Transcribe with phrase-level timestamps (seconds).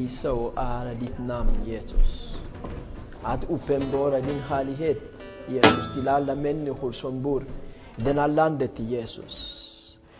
[0.00, 2.36] I så ära ditt namn Jesus.
[3.22, 4.98] Att uppenbara din härlighet
[5.48, 7.44] Jesus till alla människor som bor
[7.96, 9.66] i denna landet Jesus.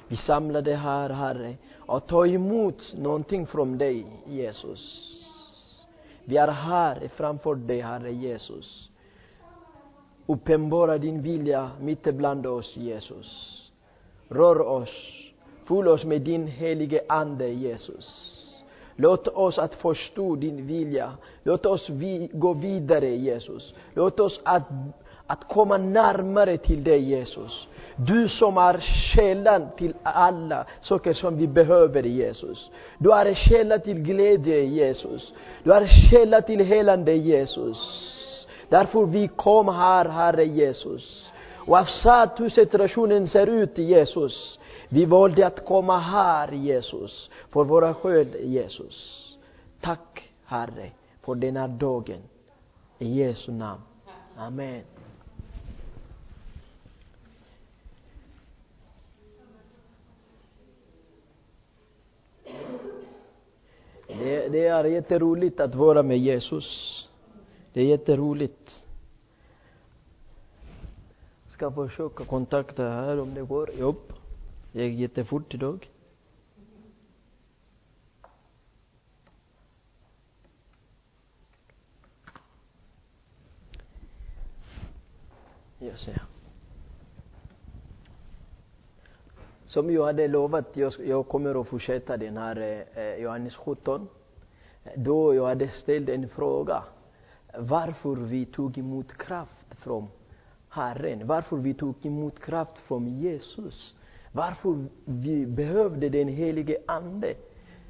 [0.09, 4.81] Vi samlar det här Herre och ta emot någonting från dig Jesus.
[6.25, 8.91] Vi är här framför dig Herre Jesus.
[10.27, 13.27] Uppenbara din vilja mitt ibland oss Jesus.
[14.29, 14.91] Rör oss,
[15.65, 18.30] fyll oss med din helige Ande Jesus.
[18.97, 21.13] Låt oss att förstå din vilja.
[21.43, 23.75] Låt oss vi, gå vidare Jesus.
[23.95, 24.63] Låt oss att,
[25.27, 27.69] att komma närmare till dig Jesus.
[27.97, 28.79] Du som är
[29.15, 32.71] källan till alla saker som vi behöver Jesus.
[32.99, 35.33] Du är källa till glädje Jesus.
[35.63, 37.77] Du är källa till helande Jesus.
[38.69, 41.30] Därför vi kom här, Herre Jesus.
[41.67, 44.59] Och avsatt hur situationen ser ut Jesus.
[44.89, 49.27] Vi valde att komma här Jesus, för våra skäl Jesus.
[49.81, 50.91] Tack Herre
[51.23, 52.21] för denna dagen.
[52.99, 53.83] I Jesu namn.
[54.37, 54.83] Amen.
[64.19, 67.09] Det, det är jätteroligt att vara med Jesus.
[67.73, 68.83] Det är jätteroligt.
[71.45, 73.71] Jag ska försöka kontakta här om det går.
[73.79, 74.13] Jobb.
[74.73, 75.91] Det gick jättefort idag.
[85.79, 86.23] Jag ser.
[89.65, 94.09] Som jag hade lovat, jag, jag kommer att fortsätta den här eh, Johannes 17.
[94.97, 96.83] Då jag hade ställt en fråga.
[97.59, 100.09] Varför vi tog emot kraft från
[100.71, 101.27] Herren.
[101.27, 103.95] Varför vi tog emot kraft från Jesus.
[104.33, 107.35] Varför vi behövde den helige Ande?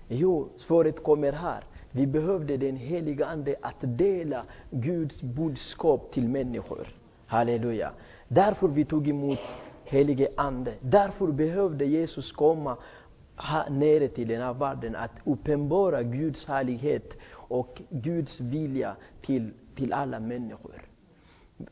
[0.09, 1.64] Jo, svaret kommer här.
[1.91, 6.89] Vi behövde den helige Ande att dela Guds budskap till människor.
[7.27, 7.92] Halleluja.
[8.28, 9.39] Därför vi tog emot
[9.85, 10.74] helige Ande.
[10.80, 12.77] Därför behövde Jesus komma
[13.36, 19.92] här nere till den här världen att uppenbara Guds härlighet och Guds vilja till, till
[19.92, 20.83] alla människor.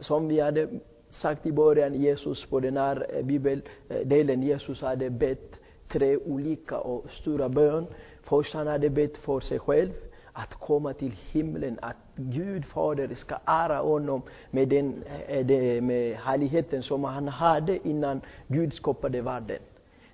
[0.00, 0.68] Som vi hade
[1.10, 7.10] sagt i början, Jesus på den här bibeldelen, eh, Jesus hade bett tre olika och
[7.10, 7.86] stora bön.
[8.22, 9.90] Först han hade bett för sig själv,
[10.32, 16.82] att komma till himlen, att Gud Fader ska ära honom med den eh, med härligheten
[16.82, 19.58] som han hade innan Gud skapade världen.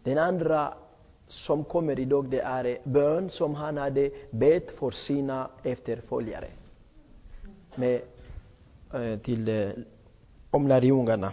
[0.03, 0.75] Den andra
[1.29, 6.49] som kommer idag, det är bön som han hade bett för sina efterföljare.
[7.75, 8.01] Med,
[8.95, 9.49] eh, till
[10.55, 11.33] om lärjungarna.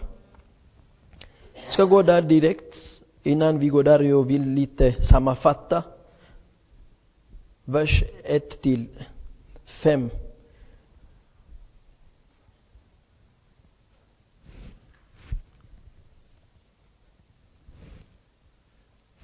[1.54, 2.74] Jag ska gå där direkt.
[3.22, 5.82] Innan vi går där, jag vill lite sammanfatta.
[7.64, 8.88] Vers 1 till
[9.82, 10.10] 5.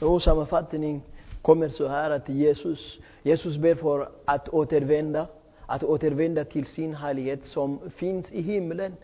[0.00, 1.03] Och sammanfattning
[1.42, 5.26] kommer så här att Jesus, Jesus ber för att återvända,
[5.66, 8.97] att återvända till sin härlighet som finns i himlen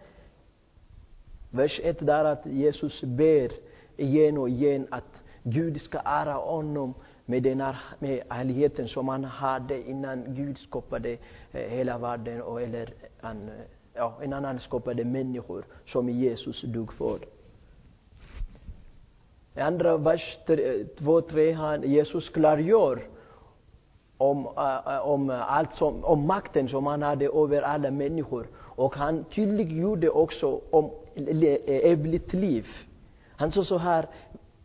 [1.54, 3.52] Vers 1 där att Jesus ber
[3.96, 6.94] igen och igen att Gud ska ära honom
[7.26, 11.16] med den här med ärligheten som han hade innan Gud skapade
[11.52, 13.54] eh, hela världen, och, eller han, eh,
[13.94, 17.18] ja, innan han skapade människor som Jesus dog för.
[19.56, 20.38] I andra vers
[20.98, 23.08] 2, 3, Jesus klargör
[24.18, 28.46] om, eh, om, allt som, om makten som han hade över alla människor.
[28.76, 32.66] Och han tydliggjorde också om eh, evigt liv.
[33.36, 34.06] Han sa så här,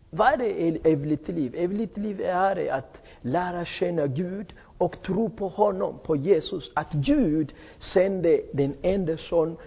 [0.10, 1.56] vad är evigt liv?
[1.58, 6.72] Evigt liv är att lära känna Gud och tro på honom, på Jesus.
[6.74, 7.54] Att Gud
[7.94, 9.58] sände den enda son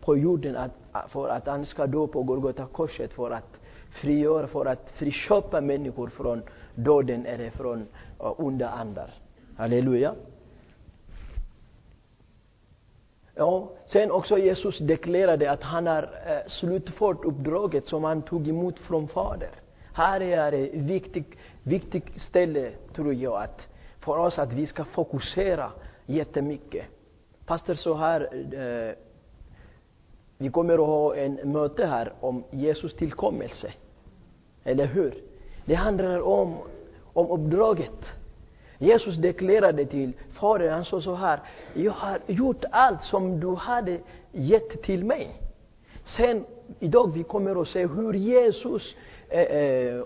[0.00, 3.60] på jorden att, för att han ska dö på Golgata korset för att
[3.90, 6.42] frigöra, för att friköpa människor från
[6.74, 7.86] döden eller från
[8.20, 9.10] eh, onda andar.
[9.56, 10.14] Halleluja.
[13.40, 18.78] Ja, sen också Jesus deklarerade att han har eh, slutfört uppdraget som han tog emot
[18.78, 19.50] från Fader.
[19.92, 23.68] Här är ett viktigt, viktigt ställe, tror jag, att
[24.00, 25.72] för oss att vi ska fokusera
[26.06, 26.84] jättemycket.
[27.46, 28.20] Pastor så här,
[28.52, 28.94] eh,
[30.38, 33.72] vi kommer att ha en möte här om Jesus tillkommelse.
[34.64, 35.14] Eller hur?
[35.64, 36.56] Det handlar om,
[37.12, 38.04] om uppdraget.
[38.78, 41.40] Jesus deklarerade till Fadern, han sa så här,
[41.74, 44.00] jag har gjort allt som du hade
[44.32, 45.42] gett till mig.
[46.04, 46.44] Sen,
[46.78, 48.94] idag vi kommer att se hur Jesus
[49.28, 50.02] eh, eh,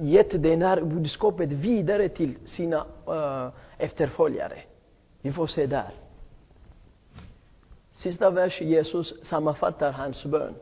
[0.00, 3.48] gett det här budskapet vidare till sina eh,
[3.78, 4.58] efterföljare.
[5.20, 5.90] Vi får se där.
[7.92, 10.54] Sista vers, Jesus sammanfattar hans bön.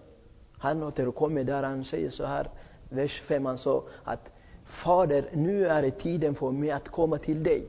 [0.58, 2.48] Han återkommer där han säger så här,
[2.88, 4.30] vers 5, han sa att
[4.70, 7.67] Fader, nu är det tiden för mig att komma till dig.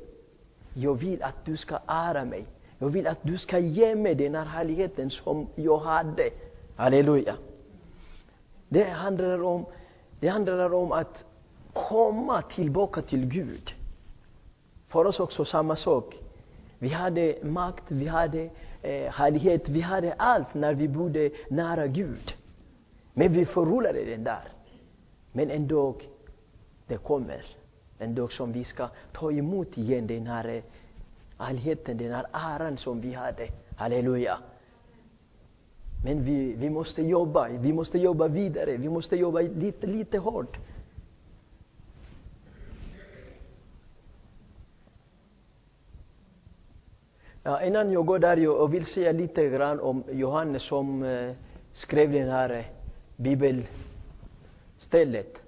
[0.73, 2.45] Jag vill att du ska ära mig.
[2.79, 6.29] Jag vill att du ska ge mig den här härligheten som jag hade.
[6.75, 7.35] Halleluja.
[8.69, 9.65] Det handlar om,
[10.19, 11.23] det handlar om att
[11.73, 13.71] komma tillbaka till Gud.
[14.87, 16.19] För oss också samma sak.
[16.79, 18.49] Vi hade makt, vi hade
[18.81, 22.33] eh, härlighet, vi hade allt när vi bodde nära Gud.
[23.13, 24.43] Men vi förlorade den där.
[25.31, 26.09] Men en dag,
[26.91, 27.43] det kommer.
[27.99, 30.63] En dag som vi ska ta emot igen den här eh,
[31.37, 33.47] allheten, den här äran som vi hade.
[33.77, 34.37] Halleluja.
[36.05, 40.57] Men vi, vi måste jobba, vi måste jobba vidare, vi måste jobba lite, lite hårt.
[47.43, 51.31] Ja, innan jag går där, jag vill säga lite grann om Johannes som eh,
[51.73, 52.65] skrev det här eh,
[53.15, 55.40] bibelstället.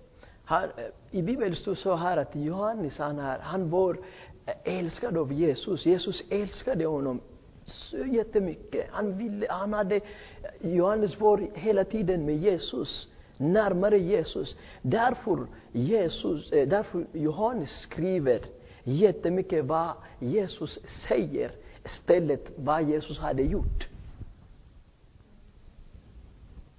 [0.45, 0.69] Han, eh,
[1.11, 3.97] I Bibeln står så här att Johannes han, är, han var
[4.45, 5.85] eh, älskad av Jesus.
[5.85, 7.21] Jesus älskade honom
[7.65, 8.87] så jättemycket.
[8.91, 9.99] Han, ville, han hade,
[10.61, 13.07] Johannes var hela tiden med Jesus,
[13.37, 14.57] närmare Jesus.
[14.81, 18.39] Därför, Jesus, eh, därför Johannes skriver
[18.83, 21.51] jättemycket vad Jesus säger
[21.85, 23.87] istället vad Jesus hade gjort.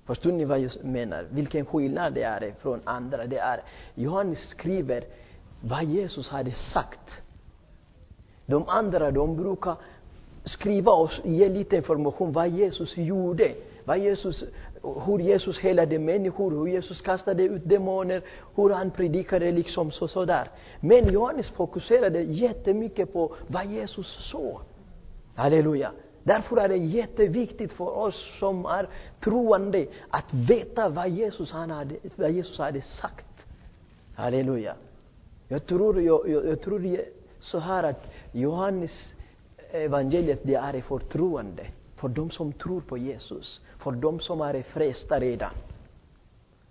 [0.06, 1.27] Förstår ni vad jag menar?
[1.31, 3.27] Vilken skillnad det är från andra.
[3.27, 3.61] Det är,
[3.95, 5.05] Johannes skriver
[5.61, 7.11] vad Jesus hade sagt.
[8.47, 9.77] De andra de brukar
[10.45, 13.55] skriva och ge lite information vad Jesus gjorde.
[13.85, 14.45] Vad Jesus,
[15.06, 18.23] hur Jesus helade människor, hur Jesus kastade ut demoner,
[18.55, 20.51] hur han predikade liksom så, sådär.
[20.81, 24.61] Men Johannes fokuserade jättemycket på vad Jesus såg.
[25.35, 25.91] Halleluja.
[26.25, 28.88] Därför är det jätteviktigt för oss som är
[29.21, 33.47] troende att veta vad Jesus, han hade, vad Jesus hade sagt.
[34.15, 34.75] Halleluja.
[35.49, 37.00] Jag tror, jag, jag, jag tror
[37.41, 39.15] så här att Johannes
[39.71, 41.67] evangeliet det är för troende.
[41.97, 43.61] För de som tror på Jesus.
[43.79, 45.50] För de som är frälsta redan.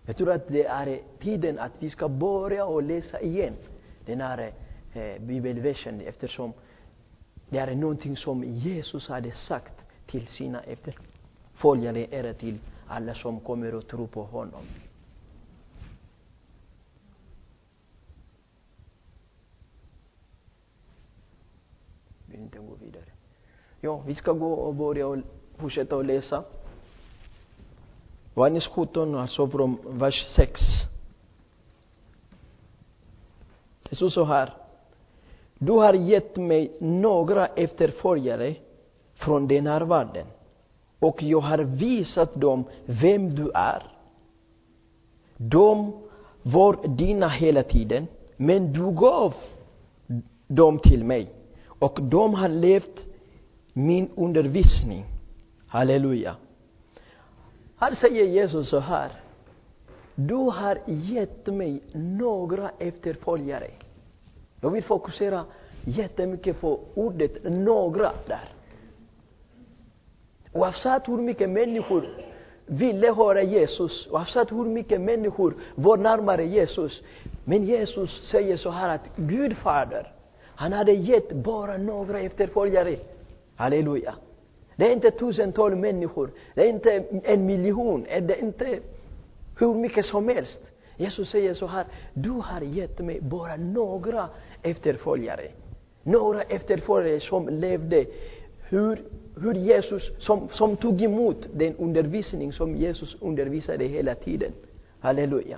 [0.05, 3.53] Jag tror att det är tiden att vi ska börja och läsa igen
[4.05, 4.51] den här
[4.93, 6.53] eh, bibelversen eftersom
[7.53, 9.73] det är någonting som Jesus hade sagt
[10.07, 14.63] till sina efterföljare, eller till alla som kommer att tro på honom.
[22.25, 23.05] Vi inte gå vidare.
[23.81, 25.17] Ja, vi ska gå och börja och
[25.57, 26.43] fortsätta att läsa.
[28.35, 30.61] Johannes 17, alltså från vers 6.
[33.89, 34.62] Det står så här.
[35.65, 38.55] Du har gett mig några efterföljare
[39.13, 40.25] från den här världen
[40.99, 43.83] och jag har visat dem vem du är.
[45.37, 45.91] De
[46.41, 48.07] var dina hela tiden,
[48.37, 49.33] men du gav
[50.47, 51.29] dem till mig
[51.67, 53.05] och de har levt
[53.73, 55.05] min undervisning.
[55.67, 56.35] Halleluja.
[57.77, 59.11] Här säger Jesus så här.
[60.15, 63.67] Du har gett mig några efterföljare.
[64.63, 65.45] Jag vill fokusera
[65.83, 68.49] jättemycket på ordet några där.
[70.51, 72.09] Oavsett hur mycket människor
[72.65, 77.01] ville höra Jesus, oavsett hur mycket människor var närmare Jesus.
[77.43, 80.13] Men Jesus säger så här att Gud fader,
[80.55, 82.95] han hade gett bara några efterföljare.
[83.55, 84.15] Halleluja.
[84.75, 88.79] Det är inte tusentals människor, det är inte en miljon, det är inte
[89.59, 90.59] hur mycket som helst.
[90.97, 94.29] Jesus säger så här, du har gett mig bara några
[94.63, 95.47] efterföljare.
[96.03, 98.05] Några efterföljare som levde
[98.69, 99.01] hur,
[99.35, 104.51] hur Jesus, som, som tog emot den undervisning som Jesus undervisade hela tiden.
[104.99, 105.57] Halleluja.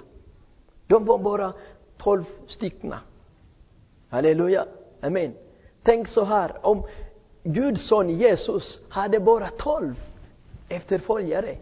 [0.87, 1.53] De var bara
[1.97, 2.93] tolv stycken.
[4.09, 4.65] Halleluja.
[5.01, 5.33] Amen.
[5.83, 6.83] Tänk så här, om
[7.43, 9.95] Guds son Jesus hade bara tolv
[10.69, 11.55] efterföljare.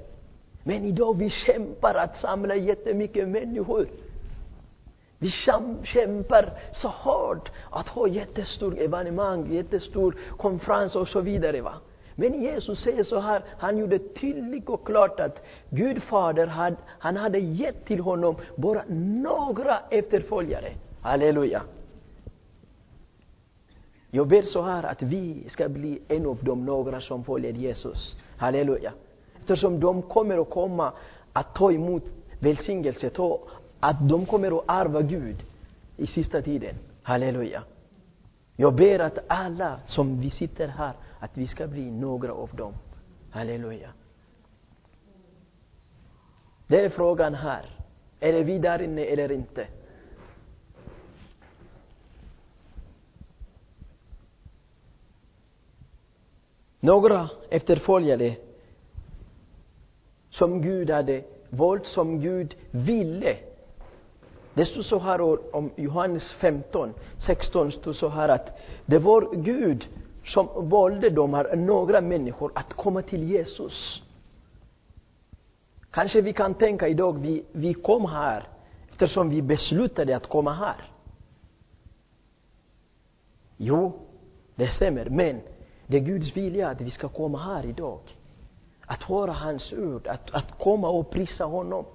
[0.63, 3.87] Men idag vi kämpar att samla jättemycket människor.
[5.23, 5.29] Vi
[5.83, 11.61] kämpar så hårt att ha jättestor evenemang, jättestor konferens och så vidare.
[11.61, 11.73] Va?
[12.15, 17.17] Men Jesus säger så här, han gjorde tydligt och klart att Gud fader, had, han
[17.17, 20.71] hade gett till honom bara några efterföljare.
[21.01, 21.61] Halleluja.
[24.11, 28.17] Jag ber så här att vi ska bli en av de några som följer Jesus.
[28.37, 28.91] Halleluja.
[29.39, 30.91] Eftersom de kommer att komma
[31.33, 32.03] att ta emot
[32.39, 33.39] välsignelse, ta
[33.83, 35.45] att de kommer att arva Gud
[35.97, 36.75] i sista tiden.
[37.01, 37.63] Halleluja.
[38.55, 42.73] Jag ber att alla som vi sitter här, att vi ska bli några av dem.
[43.31, 43.89] Halleluja.
[46.67, 47.65] Det är frågan här.
[48.19, 49.67] Är det vi där inne eller inte?
[56.79, 58.35] Några efterföljare
[60.29, 63.52] som Gud hade valt, som Gud ville.
[64.53, 65.21] Det stod så här
[65.55, 69.87] om Johannes 15, 16 stod så här att det var Gud
[70.25, 74.01] som valde de här några människor att komma till Jesus.
[75.91, 78.47] Kanske vi kan tänka idag, vi, vi kom här
[78.89, 80.91] eftersom vi beslutade att komma här.
[83.57, 83.93] Jo,
[84.55, 85.41] det stämmer, men
[85.87, 87.99] det är Guds vilja att vi ska komma här idag.
[88.85, 91.85] Att höra hans ord, att, att komma och prisa honom.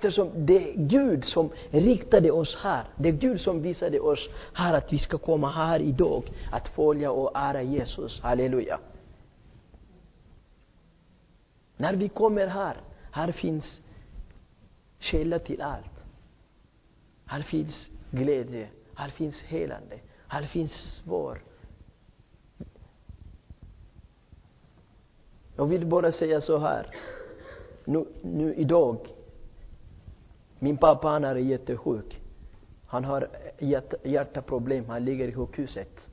[0.00, 2.84] Eftersom det är Gud som riktade oss här.
[2.96, 6.22] Det är Gud som visade oss här att vi ska komma här idag.
[6.52, 8.20] Att följa och ära Jesus.
[8.20, 8.78] Halleluja.
[11.76, 12.76] När vi kommer här,
[13.10, 13.80] här finns
[14.98, 16.04] källa till allt.
[17.26, 21.42] Här finns glädje, här finns helande, här finns svar.
[25.56, 26.86] Jag vill bara säga så här.
[27.84, 28.98] Nu, nu idag,
[30.60, 32.20] min pappa han är jättesjuk.
[32.86, 33.28] Han har
[34.02, 36.08] hjärtaproblem, han ligger i sjukhuset.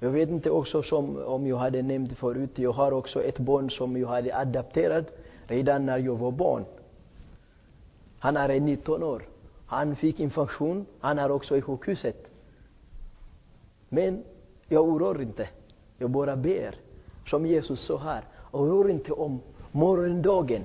[0.00, 3.70] Jag vet inte också som, om jag hade nämnt förut, jag har också ett barn
[3.70, 5.06] som jag hade adopterat
[5.46, 6.64] redan när jag var barn.
[8.18, 9.28] Han är 19 år.
[9.66, 12.26] Han fick infektion, han är också i sjukhuset.
[13.88, 14.24] Men
[14.68, 15.48] jag oroar inte,
[15.98, 16.74] jag bara ber
[17.26, 19.40] som Jesus sa här, oroa inte om
[19.72, 20.62] morgondagen.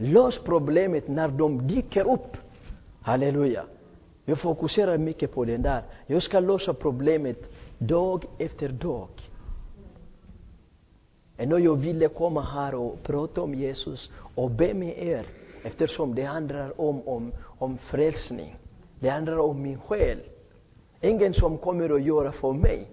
[0.00, 2.36] Lös problemet när de dyker upp.
[3.02, 3.64] Halleluja.
[4.24, 5.82] Jag fokuserar mycket på den där.
[6.06, 9.08] Jag ska lösa problemet dag efter dag.
[11.36, 15.26] Ändå jag ville komma här och prata om Jesus och be med er
[15.62, 18.56] eftersom det handlar om, om, om frälsning.
[19.00, 20.18] Det handlar om min själ.
[21.00, 22.86] Ingen som kommer att göra för mig.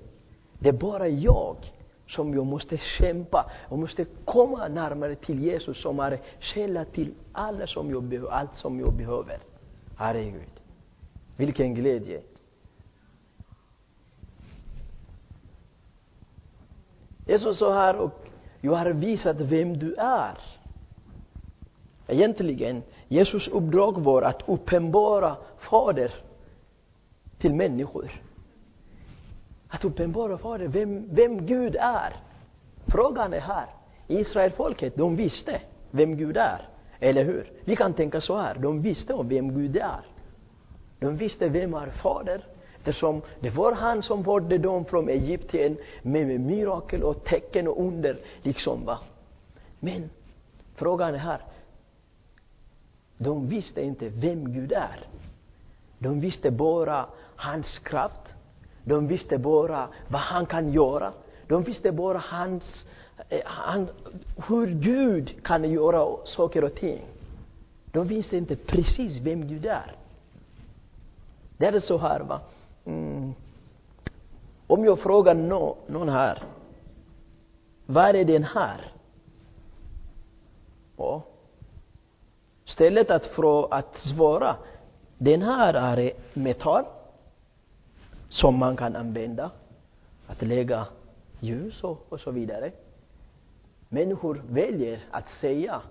[0.59, 1.55] Det är bara jag
[2.07, 3.51] som jag måste kämpa.
[3.69, 8.55] Jag måste komma närmare till Jesus som är källa till alla som jag behöver, allt
[8.55, 9.39] som jag behöver.
[9.97, 10.61] Herregud.
[11.37, 12.21] Vilken glädje.
[17.27, 18.29] Jesus sa här, och
[18.61, 20.37] jag har visat vem du är.
[22.07, 26.13] Egentligen, Jesus uppdrag var att uppenbara Fader
[27.39, 28.11] till människor.
[29.69, 32.15] Att uppenbara Fader, vem, vem Gud är.
[32.87, 33.65] Frågan är här.
[34.07, 36.69] Israelfolket, de visste vem Gud är.
[36.99, 37.51] Eller hur?
[37.65, 40.01] Vi kan tänka så här, de visste om vem Gud är.
[40.99, 42.45] De visste vem är Fader.
[42.77, 47.85] Eftersom det var han som förde dem från Egypten med, med mirakel och tecken och
[47.85, 48.19] under.
[48.41, 48.99] Liksom, va?
[49.79, 50.09] Men
[50.75, 51.41] frågan är här.
[53.17, 54.99] De visste inte vem Gud är.
[55.99, 57.05] De visste bara
[57.35, 58.34] hans kraft,
[58.85, 61.13] de visste bara vad han kan göra.
[61.47, 62.85] De visste bara hans,
[63.29, 63.87] eh, han,
[64.47, 67.01] hur Gud kan göra saker och ting.
[67.91, 69.95] De visste inte precis vem Gud är.
[71.57, 72.41] Det är så här, va.
[72.85, 73.33] Mm.
[74.67, 76.43] Om jag frågar no, någon här,
[77.85, 78.91] vad är den här?
[80.97, 81.21] Ja.
[82.65, 84.55] Stället att, frå, att svara,
[85.17, 86.85] den här är metall
[88.29, 89.51] som man kan använda,
[90.27, 90.87] att lägga
[91.39, 92.71] ljus och, och så vidare.
[93.89, 95.81] Människor väljer att säga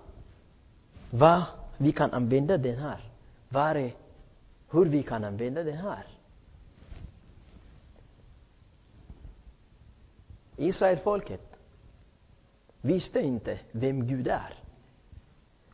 [1.11, 1.43] vad
[1.77, 2.99] vi kan använda den här.
[3.49, 3.93] Var, är,
[4.69, 6.05] hur vi kan använda den här.
[10.57, 11.57] Israelfolket
[12.81, 14.53] visste inte vem Gud är.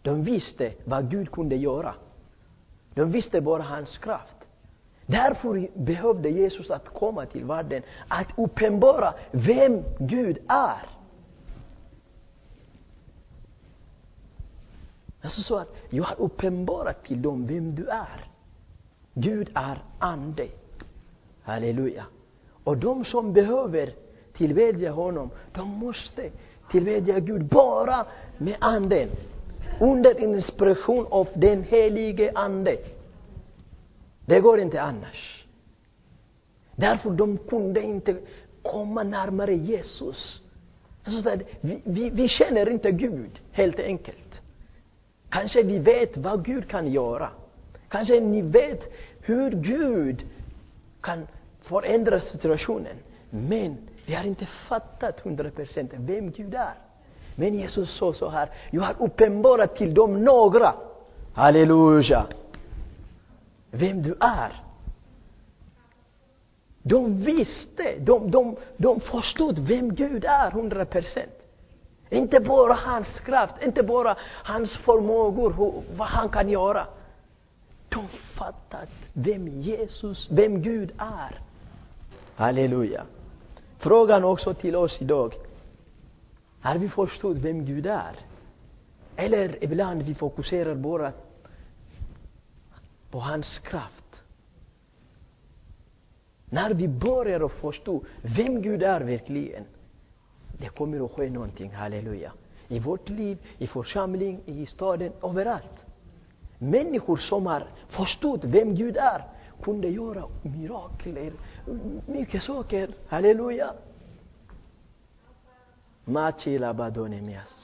[0.01, 1.96] De visste vad Gud kunde göra.
[2.94, 4.30] De visste bara hans kraft.
[5.12, 10.88] Därför behövde Jesus att komma till världen, att uppenbara vem Gud är.
[15.22, 18.27] Alltså så att jag har uppenbarat till dem vem du är.
[19.13, 20.48] Gud är ande.
[21.44, 22.06] Halleluja.
[22.63, 23.94] Och de som behöver
[24.34, 26.30] tillbedja honom, de måste
[26.72, 28.06] tillbedja Gud bara
[28.38, 29.10] med anden.
[29.80, 32.77] Under inspiration av den helige ande.
[34.25, 35.46] Det går inte annars.
[36.75, 38.18] Därför de kunde inte
[38.62, 40.42] komma närmare Jesus.
[41.04, 44.42] Alltså, vi, vi, vi känner inte Gud, helt enkelt.
[45.30, 47.30] Kanske vi vet vad Gud kan göra.
[47.90, 50.24] Kanske ni vet hur Gud
[51.01, 51.28] kan
[51.62, 52.96] förändra situationen.
[53.30, 56.74] Men vi har inte fattat hundra procent vem Gud är.
[57.36, 60.74] Men Jesus sa så här, jag har uppenbarat till dem några,
[61.34, 62.25] halleluja,
[63.72, 64.63] vem du är.
[66.84, 71.32] De visste, de, de, de förstod vem Gud är, hundra procent.
[72.10, 76.88] Inte bara hans kraft, inte bara hans förmågor, hur, vad han kan göra.
[77.90, 81.40] De fattat vem Jesus, vem Gud är.
[82.36, 83.04] Halleluja.
[83.80, 85.34] Frågan också till oss idag.
[86.62, 88.16] Har vi förstått vem Gud är?
[89.16, 91.12] Eller ibland vi fokuserar bara
[93.12, 94.22] på hans kraft.
[96.46, 99.63] När vi börjar att förstå vem Gud är verkligen,
[100.58, 102.32] det kommer att ske någonting, halleluja.
[102.68, 105.86] I vårt liv, i församling, i staden, överallt.
[106.58, 109.24] Människor som har förstått vem Gud är
[109.63, 111.34] kunde göra mirakler,
[112.06, 113.74] mycket saker, halleluja.
[116.06, 117.56] Machila badonemias.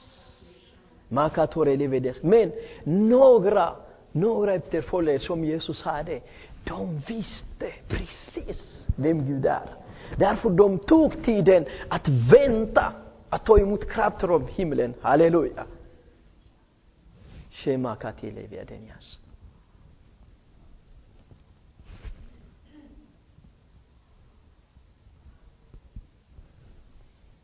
[2.22, 2.52] Men
[2.84, 3.76] några,
[4.20, 6.20] några efterföljare som Jesus hade,
[6.64, 9.70] de visste precis vem Gud är.
[10.16, 12.92] Därför de tog tiden att vänta,
[13.28, 14.94] att ta emot krafter från himlen.
[15.00, 15.64] Halleluja.
[17.50, 19.18] Shema katile viadenias.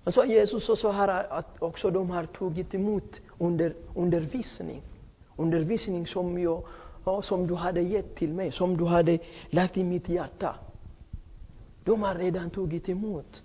[0.04, 4.82] Och så Jesus och så här att också de har tagit emot under, undervisning.
[5.36, 6.62] Undervisning som, jag,
[7.24, 9.18] som du hade gett till mig, som du hade
[9.50, 10.54] lagt i mitt hjärta.
[11.84, 13.42] De har redan tagit emot.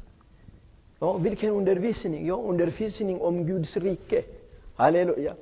[1.00, 2.27] Ja, vilken undervisning?
[2.27, 4.22] Ja, undervisning om Guds rike.
[4.75, 5.34] Halleluja.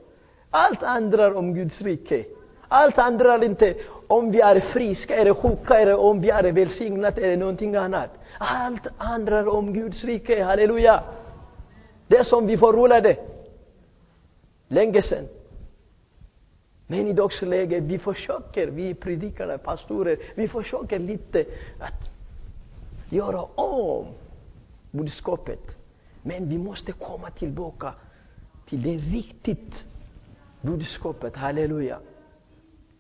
[0.50, 2.26] Allt handlar om Guds rike.
[2.68, 3.76] Allt handlar inte
[4.08, 8.10] om vi är friska eller sjuka eller om vi är välsignade eller någonting annat.
[8.38, 11.04] Allt handlar om Guds rike, halleluja.
[12.08, 13.18] Det som vi förlorade
[14.68, 15.28] länge sedan.
[16.88, 21.46] Men i dagsläget, vi försöker, vi predikare, pastorer, vi försöker lite
[21.80, 22.12] att
[23.10, 24.06] göra e om
[24.92, 25.60] budskapet.
[26.22, 27.94] Men vi måste komma tillbaka
[28.70, 29.86] till det riktigt
[30.62, 32.00] budskapet, halleluja.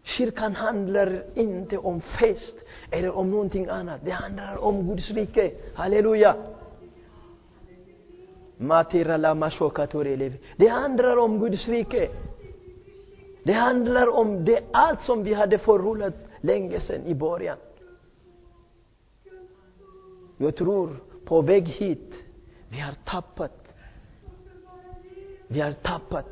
[0.03, 2.55] Kyrkan handlar inte om fest
[2.91, 4.01] eller om någonting annat.
[4.03, 5.51] Det handlar om Guds rike.
[5.73, 6.35] Halleluja!
[10.57, 12.09] Det handlar om Guds rike.
[13.47, 17.57] Det handlar om det, allt som vi hade förrullat länge sedan i början.
[20.37, 22.13] Jag tror på väg hit,
[22.69, 23.73] vi har tappat.
[25.47, 26.29] Vi har tappat.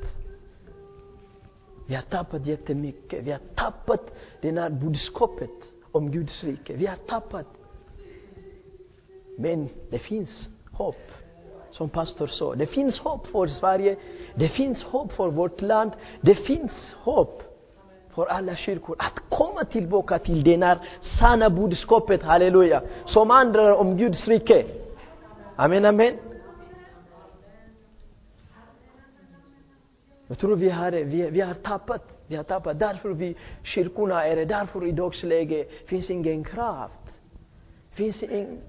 [1.87, 3.23] Vi har tappat jättemycket.
[3.23, 6.73] Vi har tappat det här budskapet om Guds rike.
[6.73, 7.47] Vi har tappat.
[9.37, 11.11] Men det finns hopp.
[11.77, 13.95] Som pastor sa, det finns hopp för Sverige.
[14.35, 15.91] Det finns hopp för vårt land.
[16.21, 17.43] Det finns hopp
[18.13, 20.79] för alla kyrkor att komma tillbaka till det här
[21.19, 24.65] sanna budskapet, halleluja, som handlar om Guds rike.
[25.55, 26.13] Amen, amen.
[30.27, 32.79] Jag tror vi har, vi, vi har tappat, vi har tappat.
[32.79, 37.01] Därför vi, kyrkorna är det, därför i dagsläget finns ingen kraft.
[37.91, 38.61] Finns ingen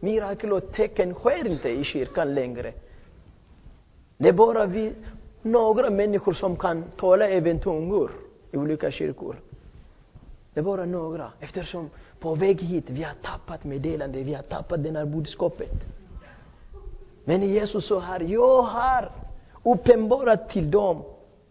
[0.00, 2.72] mirakel och tecken sker inte i kyrkan längre.
[4.16, 4.92] Det är bara vi,
[5.42, 8.10] några människor som kan tala även tungor
[8.52, 9.36] i olika kyrkor.
[10.54, 14.82] Det är bara några, eftersom på väg hit vi har tappat meddelandet, vi har tappat
[14.82, 15.72] det här budskapet.
[17.24, 19.12] Men Jesus sa här, jag har
[19.62, 21.02] uppenbarat till dem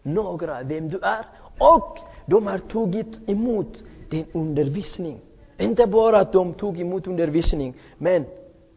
[0.02, 1.26] några vem du är
[1.58, 5.20] och de har tagit emot din undervisning.
[5.58, 8.24] Inte bara att de tog emot undervisning, men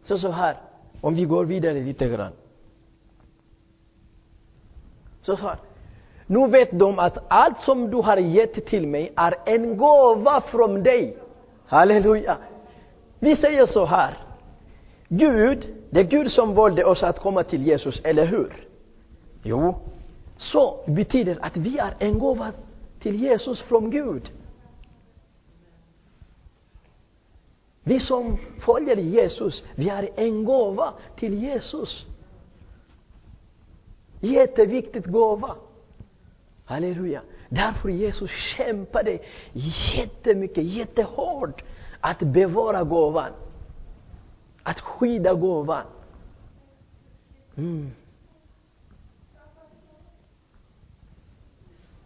[0.04, 0.56] så, så här,
[1.00, 2.32] om vi går vidare lite grann.
[5.22, 5.58] Så, så här,
[6.26, 10.82] nu vet de att allt som du har gett till mig är en gåva från
[10.82, 11.16] dig.
[11.66, 12.36] Halleluja.
[13.18, 14.14] Vi säger så här.
[15.08, 18.52] Gud, det är Gud som valde oss att komma till Jesus, eller hur?
[19.42, 19.74] Jo,
[20.36, 22.52] så betyder att vi är en gåva
[23.00, 24.30] till Jesus från Gud.
[27.84, 32.06] Vi som följer Jesus, vi är en gåva till Jesus.
[34.20, 35.56] Jätteviktigt gåva.
[36.64, 37.22] Halleluja.
[37.48, 39.18] Därför Jesus kämpade
[39.94, 41.62] jättemycket, jättehårt
[42.00, 43.32] att bevara gåvan.
[44.62, 45.84] Att skydda gåvan.
[47.56, 47.90] Mm.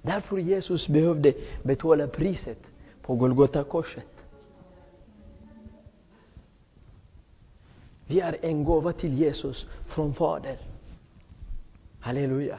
[0.02, 2.58] Därför Jesus behövde betala priset
[3.02, 4.17] på Golgata korset.
[8.08, 10.56] Vi är en gåva till Jesus från Fadern.
[12.00, 12.58] Halleluja.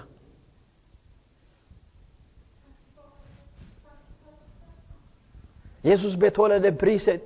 [5.81, 7.21] Jesus betalade priset,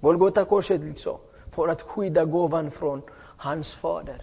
[0.00, 1.20] Golgata korset liksom, alltså,
[1.54, 3.02] för att skydda gåvan från
[3.36, 4.22] hans fader.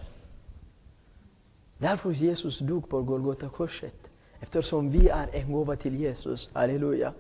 [1.78, 4.08] Därför Jesus dog på Golgata korset.
[4.40, 6.50] Eftersom vi är en gåva till Jesus.
[6.54, 7.14] Halleluja.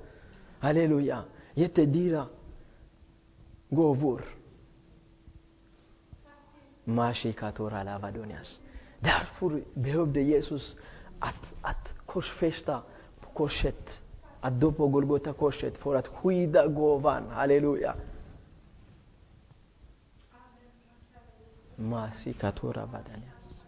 [0.59, 1.23] Halleluja.
[1.53, 2.25] Jättedyra
[3.69, 4.21] gåvor.
[6.83, 8.59] Mashikatora lavadonias.
[8.99, 10.75] Därför behövde Jesus
[11.19, 12.81] att, att korsfästa
[13.19, 13.89] på korset.
[14.41, 17.23] Att dö på Golgata korset för att skydda gåvan.
[17.29, 17.95] Halleluja.
[21.75, 23.65] Masikatora vadanias.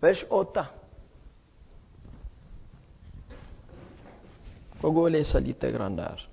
[0.00, 0.66] Vers 8.
[4.82, 6.29] Jag går och läsa lite grann där.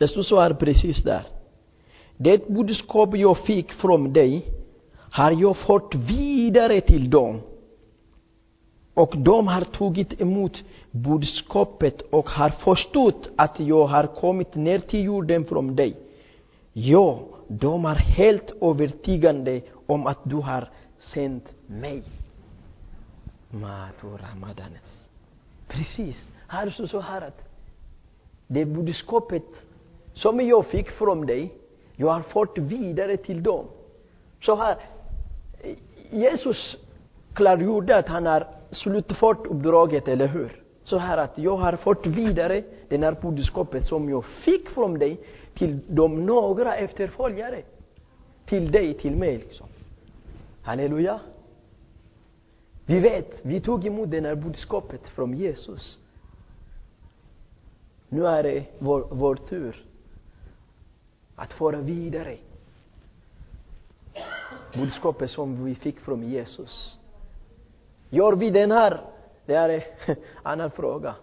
[0.00, 1.22] Det står så här precis där.
[2.16, 4.44] Det budskap jag fick från dig
[4.94, 7.40] har jag fått vidare till dem.
[8.94, 15.04] Och de har tagit emot budskapet och har förstått att jag har kommit ner till
[15.04, 15.96] jorden från dig.
[16.72, 22.02] Ja, de är helt övertygande om att du har sänt mig.
[23.50, 25.08] Mato Ramadanes.
[25.68, 26.26] Precis.
[26.48, 27.48] Här står så här att
[28.46, 29.44] det budskapet
[30.20, 31.52] som jag fick från dig,
[31.96, 33.66] jag har fått vidare till dem.
[34.42, 34.76] Så här,
[36.10, 36.76] Jesus
[37.34, 40.62] klargjorde att han har slutfört uppdraget, eller hur?
[40.84, 45.20] Så här att jag har fått vidare det här budskapet som jag fick från dig
[45.54, 47.62] till de några efterföljare.
[48.46, 49.66] Till dig, till mig liksom.
[50.62, 51.20] Halleluja.
[52.86, 55.98] Vi vet, vi tog emot det här budskapet från Jesus.
[58.08, 59.89] Nu är det vår, vår tur
[61.40, 62.38] att föra vidare
[64.74, 66.98] budskapet som vi fick från Jesus.
[68.10, 69.00] Gör vi den här?
[69.46, 71.14] Det är en annan fråga.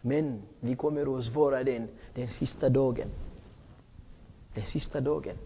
[0.00, 3.08] Men vi kommer att svara den, den sista dagen.
[4.54, 5.36] Den sista dagen.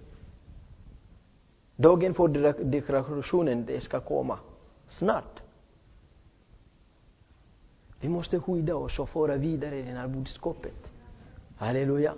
[1.76, 2.28] Dagen för
[2.64, 4.38] deklarationen, det ska komma
[4.86, 5.42] snart.
[8.00, 10.95] Vi måste skydda oss och föra vidare det här budskapet.
[11.56, 12.14] Halleluja.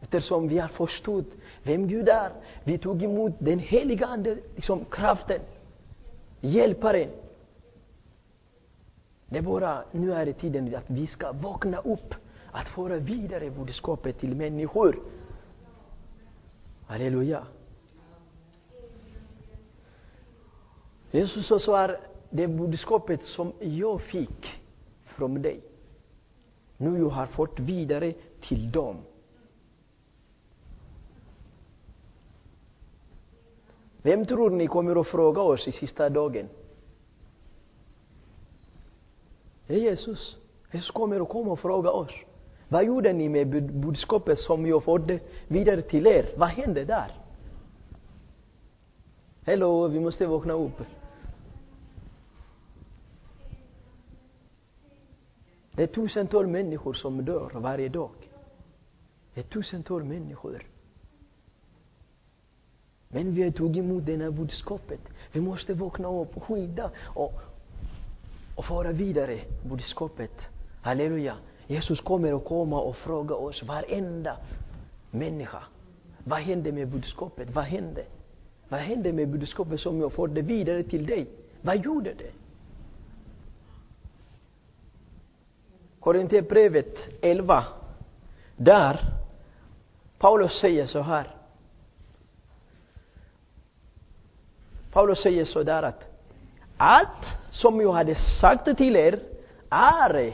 [0.00, 1.26] Eftersom vi har förstått
[1.62, 2.32] vem Gud är.
[2.64, 5.40] Vi tog emot den heliga Ande, liksom kraften,
[6.40, 7.10] hjälparen.
[9.28, 12.14] Det är bara, nu är det tiden att vi ska vakna upp,
[12.52, 14.98] att föra vidare budskapet till människor.
[16.86, 17.46] Halleluja.
[21.10, 21.96] Jesus sa
[22.30, 24.60] det budskapet som jag fick
[25.04, 25.60] från dig,
[26.76, 28.96] nu jag har fått vidare till dem.
[34.02, 36.48] Vem tror ni kommer att fråga oss i sista dagen?
[39.66, 40.36] Det är Jesus.
[40.72, 42.12] Jesus kommer att komma och fråga oss.
[42.68, 46.34] Vad gjorde ni med budskapet som jag förde vidare till er?
[46.36, 47.16] Vad hände där?
[49.44, 50.82] Hello, vi måste vakna upp.
[55.72, 58.27] Det är tusentals människor som dör varje dag.
[59.38, 60.62] Det är tusentals människor.
[63.08, 65.00] Men vi har tagit emot det här budskapet.
[65.32, 67.40] Vi måste vakna upp, och skydda och,
[68.56, 70.30] och föra vidare budskapet.
[70.82, 71.36] Halleluja.
[71.66, 74.36] Jesus kommer att komma och fråga oss, varenda
[75.10, 75.62] människa.
[76.24, 77.50] Vad hände med budskapet?
[77.50, 78.04] Vad hände?
[78.68, 81.26] Vad hände med budskapet som jag förde vidare till dig?
[81.60, 82.32] Vad gjorde det?
[86.00, 87.64] Korinthierbrevet 11.
[88.56, 89.18] Där
[90.18, 91.34] Paulus säger så här.
[94.92, 96.04] Paulus säger så där att
[96.76, 99.20] allt som jag hade sagt till er
[99.70, 100.32] är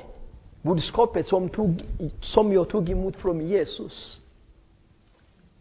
[0.62, 1.82] budskapet som, tog,
[2.20, 4.20] som jag tog emot från Jesus.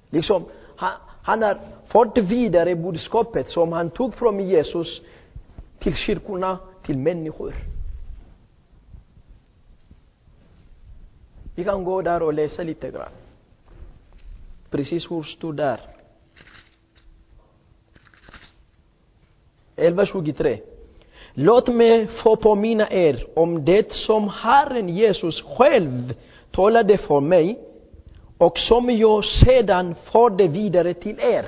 [0.10, 5.02] Liksom, han, han har fått vidare budskapet som han tog från Jesus
[5.80, 7.56] till kyrkorna, till människor.
[11.56, 13.12] Vi kan gå där och läsa lite grann.
[14.74, 15.80] Precis hur det där.
[19.76, 20.60] 11.23.
[21.34, 26.14] Låt mig få påminna er om det som Herren Jesus själv
[26.52, 27.60] talade för mig
[28.38, 31.46] och som jag sedan förde vidare till er.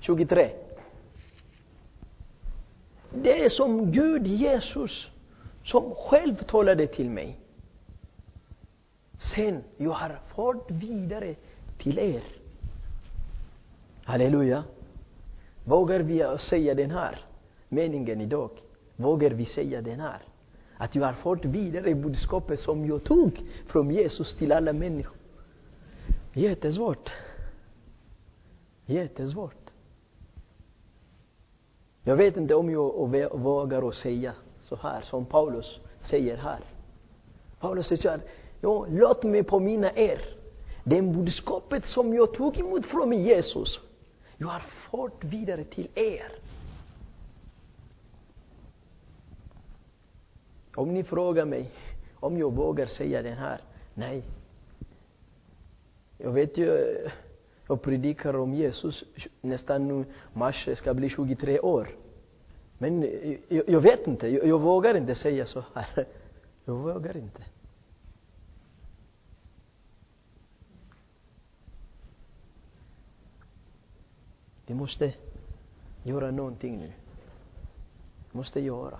[0.00, 0.48] 23.
[3.10, 5.08] det är som Gud, Jesus,
[5.64, 7.38] som själv talade till mig.
[9.34, 11.34] Sen, jag har fört vidare
[11.82, 12.22] till er.
[14.04, 14.64] Halleluja.
[15.64, 17.18] Vågar vi säga den här
[17.68, 18.50] meningen idag?
[18.96, 20.22] Vågar vi säga den här?
[20.76, 25.16] Att jag har fått vidare budskapet som jag tog från Jesus till alla människor.
[26.32, 27.10] Jättesvårt.
[28.86, 29.70] Jättesvårt.
[32.04, 36.60] Jag vet inte om jag vågar att säga så här som Paulus säger här.
[37.60, 38.24] Paulus säger så
[38.60, 40.41] ja, låt mig påminna er
[40.84, 43.80] det budskapet som jag tog emot från Jesus.
[44.36, 46.32] Jag har fört vidare till er.
[50.74, 51.70] Om ni frågar mig
[52.14, 53.60] om jag vågar säga den här,
[53.94, 54.22] nej.
[56.18, 56.96] Jag vet ju,
[57.68, 59.04] jag predikar om Jesus
[59.40, 61.88] nästan nu, mars ska bli 23 år.
[62.78, 63.02] Men
[63.48, 66.06] jag, jag vet inte, jag, jag, vågar inte säga så här.
[66.64, 67.42] Jag vågar inte.
[74.72, 75.12] Vi måste
[76.02, 76.92] göra någonting nu.
[78.32, 78.98] Vi måste göra.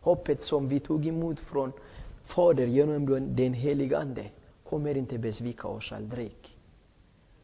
[0.00, 1.72] Hoppet som vi tog emot från
[2.24, 4.30] Fader genom den helige Ande
[4.64, 6.36] kommer inte besvika oss aldrig.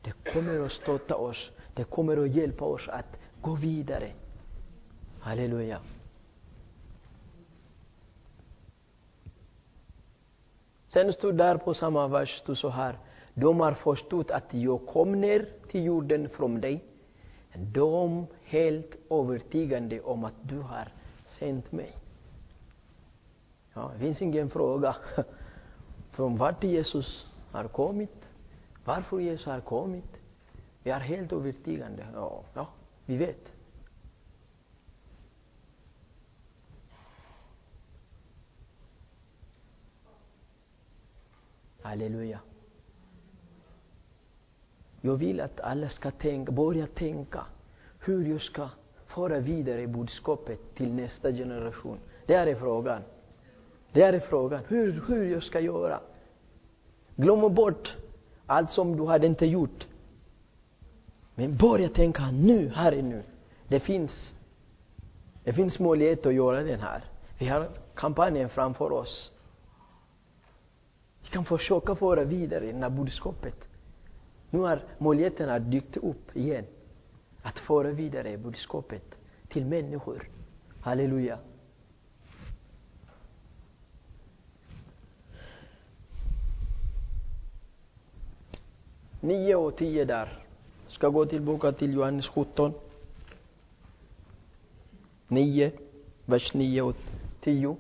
[0.02, 1.50] Det kommer att stötta oss.
[1.74, 4.12] Det kommer att hjälpa oss att gå vidare.
[5.20, 5.80] Halleluja.
[10.86, 12.98] Sen stod där på samma vers stod så här.
[13.34, 16.84] De har förstått att jag kom ner till jorden från dig.
[17.54, 20.88] De helt övertygande om att du har
[21.38, 21.96] sänt mig.
[23.74, 24.96] Ja, det finns ingen fråga
[26.10, 28.28] från vart Jesus har kommit,
[28.84, 30.20] varför Jesus har kommit.
[30.82, 32.06] Vi är helt övertygande.
[32.14, 32.68] Ja, ja
[33.06, 33.52] vi vet.
[41.82, 42.40] Halleluja.
[45.00, 47.44] Jag vill att alla ska tänka, börja tänka
[48.00, 48.68] hur jag ska
[49.06, 51.98] föra vidare budskapet till nästa generation.
[52.26, 53.02] Det är frågan.
[53.92, 54.60] Det är frågan.
[54.68, 56.00] Hur, hur jag ska göra.
[57.16, 57.96] Glöm bort
[58.46, 59.86] allt som du hade inte gjort.
[61.34, 63.22] Men börja tänka nu, här är nu.
[63.68, 64.34] Det finns,
[65.44, 67.04] det finns möjlighet att göra den här.
[67.38, 69.32] Vi har kampanjen framför oss.
[71.22, 73.69] Vi kan försöka föra vidare det här budskapet.
[74.50, 76.66] Nu har möjligheterna dykt upp igen.
[77.42, 79.14] Att föra vidare budskapet
[79.48, 80.28] till människor.
[80.80, 81.38] Halleluja.
[89.20, 90.44] Nio och tio där.
[90.88, 92.72] Ska gå tillbaka till Johannes 17.
[95.28, 95.72] 9,
[96.24, 96.96] vers 9 och
[97.40, 97.76] 10.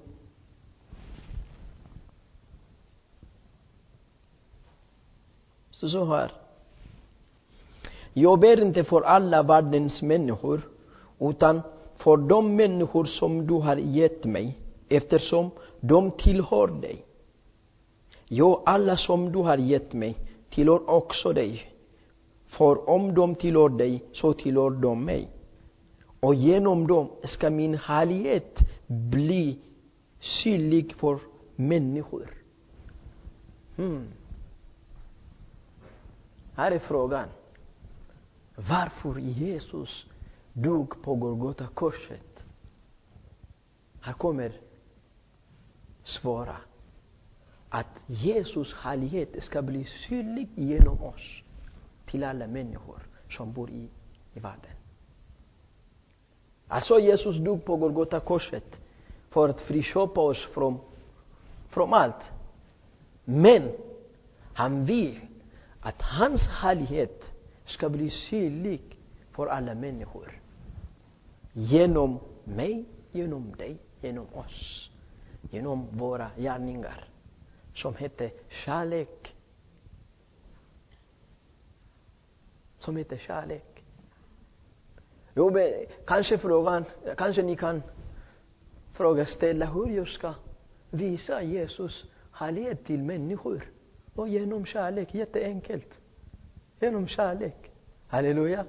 [5.70, 6.32] Så så här.
[8.12, 10.60] Jag ber inte för alla världens människor,
[11.18, 11.62] utan
[11.96, 17.04] för de människor som du har gett mig, eftersom de tillhör dig.
[18.28, 20.16] Ja, alla som du har gett mig
[20.50, 21.72] tillhör också dig.
[22.46, 25.28] För om de tillhör dig, så tillhör de mig.
[26.20, 29.58] Och genom dem ska min härlighet bli
[30.20, 31.18] synlig för
[31.56, 32.30] människor.
[33.76, 34.08] Hmm.
[36.54, 37.28] Här är frågan.
[38.68, 40.06] Varför Jesus
[40.52, 42.42] dog på Golgata korset?
[44.00, 44.52] Här kommer
[46.02, 46.56] svara
[47.68, 51.42] att Jesus härlighet ska bli synlig genom oss
[52.06, 53.88] till alla människor som bor i,
[54.34, 54.76] i världen.
[56.68, 58.80] Alltså Jesus dog på Golgata korset
[59.30, 60.78] för att friköpa oss från,
[61.68, 62.30] från allt.
[63.24, 63.72] Men
[64.54, 65.20] han vill
[65.80, 67.24] att hans härlighet
[67.70, 68.98] ska bli synlig
[69.32, 70.40] för alla människor.
[71.52, 74.90] Genom mig, genom dig, genom oss.
[75.50, 77.08] Genom våra gärningar
[77.74, 79.34] som heter kärlek.
[82.78, 83.84] Som heter kärlek.
[85.34, 85.72] Jo, men
[86.06, 86.84] kanske frågan,
[87.16, 87.82] kanske ni kan
[88.92, 90.34] fråga ställa hur jag ska
[90.90, 93.70] visa Jesus härlighet till människor.
[94.14, 95.99] Och genom kärlek, jätteenkelt.
[96.80, 97.72] Genom kärlek.
[98.08, 98.64] Halleluja.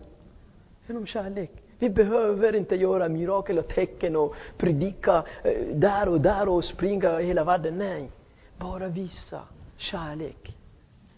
[0.88, 1.52] Genom kärlek.
[1.80, 7.18] Vi behöver inte göra mirakel och tecken och predika eh, där och där och springa
[7.18, 7.78] hela världen.
[7.78, 8.12] Nej.
[8.58, 9.42] Bara visa
[9.78, 10.58] kärlek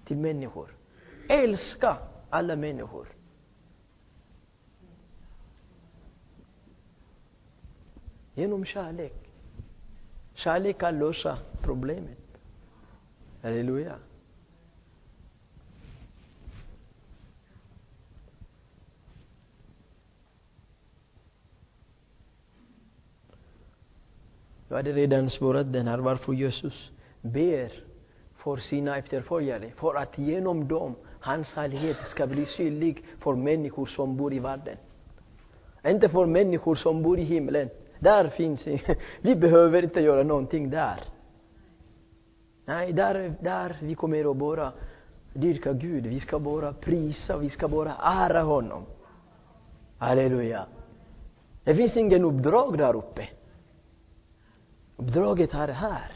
[0.06, 0.76] till människor.
[1.30, 1.98] Älska
[2.30, 3.08] alla människor.
[8.34, 9.30] Genom kärlek.
[10.34, 12.18] Kärlek kan lösa problemet.
[13.42, 13.96] Halleluja.
[24.74, 27.72] Jag hade redan svarat den här varför Jesus ber
[28.38, 34.18] för sina efterföljare, för att genom dem hans härlighet ska bli synlig för människor som
[34.18, 34.78] bor i världen.
[35.86, 37.70] Inte för människor som bor i himlen.
[38.00, 38.98] Där finns inget.
[39.22, 41.00] Vi behöver inte göra någonting där.
[42.66, 44.72] Nej, där, där vi kommer att bara
[45.34, 46.06] dyrka Gud.
[46.06, 48.86] Vi ska bara prisa, vi ska bara ära honom.
[49.98, 50.66] Halleluja.
[51.64, 53.28] Det finns ingen uppdrag där uppe.
[54.98, 56.12] Uppdraget är här.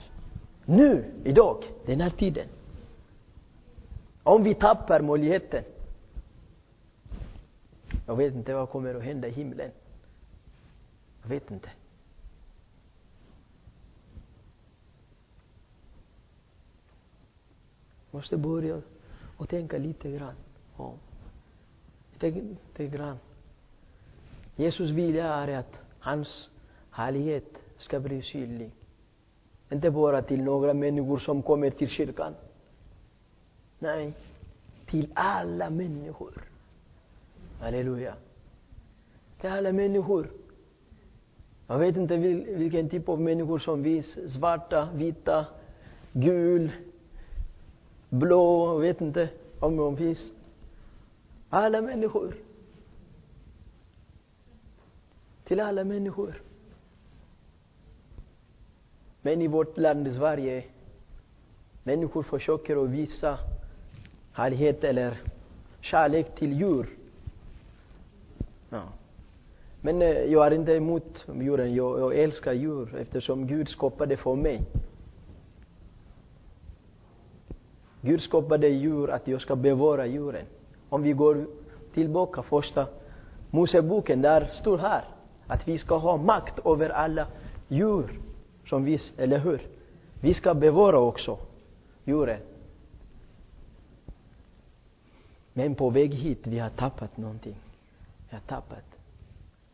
[0.65, 2.47] Nu, idag, den här tiden.
[4.23, 5.63] Om vi tappar möjligheten,
[8.07, 9.71] jag vet inte vad kommer att hända i himlen.
[11.21, 11.69] Jag vet inte.
[18.17, 18.81] måste börja
[19.37, 20.35] och tänka lite grann
[20.75, 20.97] om.
[22.19, 23.17] Lite grann.
[24.55, 26.49] Jesus vilja är att hans
[26.91, 28.71] härlighet ska bli synlig.
[29.71, 32.33] Inte bara till några människor som kommer till kyrkan.
[33.79, 34.13] Nej,
[34.85, 36.43] till alla människor.
[37.59, 38.13] Halleluja.
[39.41, 40.29] Till alla människor.
[41.67, 44.33] Jag vet inte vilken typ av människor som finns.
[44.33, 45.45] Svarta, vita,
[46.13, 46.71] gul,
[48.09, 50.31] blå, jag vet inte om de finns.
[51.49, 52.35] Alla människor.
[55.43, 56.41] Till alla människor.
[59.21, 60.63] Men i vårt land Sverige,
[61.83, 63.37] människor försöker att visa
[64.33, 65.21] härlighet eller
[65.81, 66.89] kärlek till djur.
[68.69, 68.83] Ja.
[69.81, 74.35] Men eh, jag är inte emot djuren, jag, jag älskar djur eftersom Gud skapade för
[74.35, 74.61] mig.
[78.01, 80.45] Gud skapade djur att jag ska bevara djuren.
[80.89, 81.45] Om vi går
[81.93, 82.87] tillbaka första
[83.49, 85.05] Moseboken, där står här
[85.47, 87.27] att vi ska ha makt över alla
[87.67, 88.19] djur
[88.69, 89.67] som vi, eller hur?
[90.21, 91.39] Vi ska bevara också
[92.03, 92.41] djuren.
[95.53, 97.55] Men på väg hit, vi har tappat någonting.
[98.29, 98.83] Vi har tappat.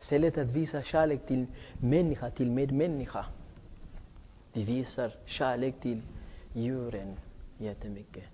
[0.00, 3.26] Istället att visa kärlek till människa, till medmänniska.
[4.52, 6.02] Vi visar kärlek till
[6.52, 7.16] djuren
[7.58, 8.24] jättemycket.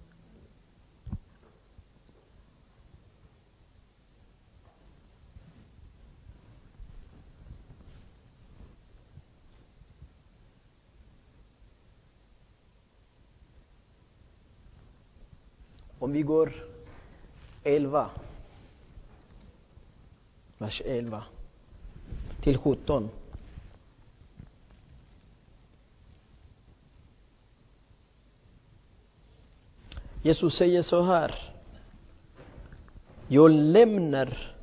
[16.01, 16.53] Om vi går
[17.65, 18.11] 11,
[20.59, 21.25] vers 11
[22.43, 23.09] till 17.
[30.23, 31.55] Jesus säger så här.
[33.29, 34.57] Jag lämnar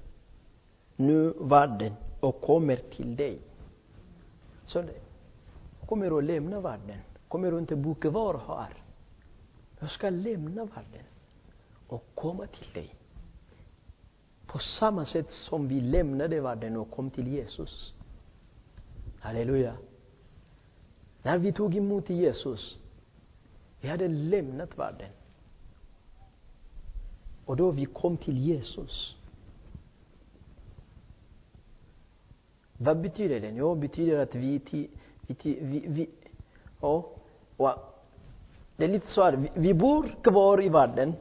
[0.96, 3.40] nu världen och kommer till dig.
[4.66, 5.02] Så det,
[5.88, 6.98] kommer att lämna världen,
[7.28, 8.74] kommer att inte bo kvar här.
[9.80, 11.04] Jag ska lämna världen
[11.88, 12.96] och komma till dig.
[14.48, 17.94] På samma sätt som vi lämnade världen och kom till Jesus.
[19.20, 19.78] Halleluja.
[21.24, 22.78] När vi tog emot Jesus,
[23.82, 25.10] vi hade lämnat världen.
[27.46, 29.16] Och då vi kom till Jesus.
[32.78, 33.50] Vad betyder det?
[33.50, 34.90] Jo, det betyder att vi, vi,
[35.62, 36.10] vi, vi
[36.82, 37.10] ja,
[37.58, 37.70] och
[38.78, 41.14] det är lite så här, vi bor kvar i världen,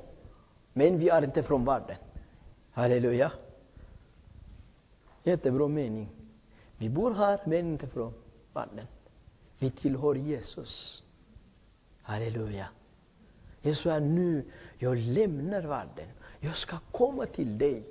[0.77, 1.97] men vi är inte från världen.
[2.73, 3.33] Halleluja.
[5.23, 6.09] Jättebra mening.
[6.79, 8.13] Vi bor här, men inte från
[8.55, 8.87] världen.
[9.59, 11.03] Vi tillhör Jesus.
[12.03, 12.69] Halleluja.
[13.63, 14.45] Jesus är nu,
[14.79, 16.09] jag lämnar världen.
[16.41, 17.87] Jag ska komma till dig.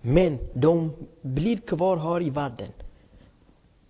[0.00, 0.92] Men de
[1.22, 2.72] blir kvar här i världen.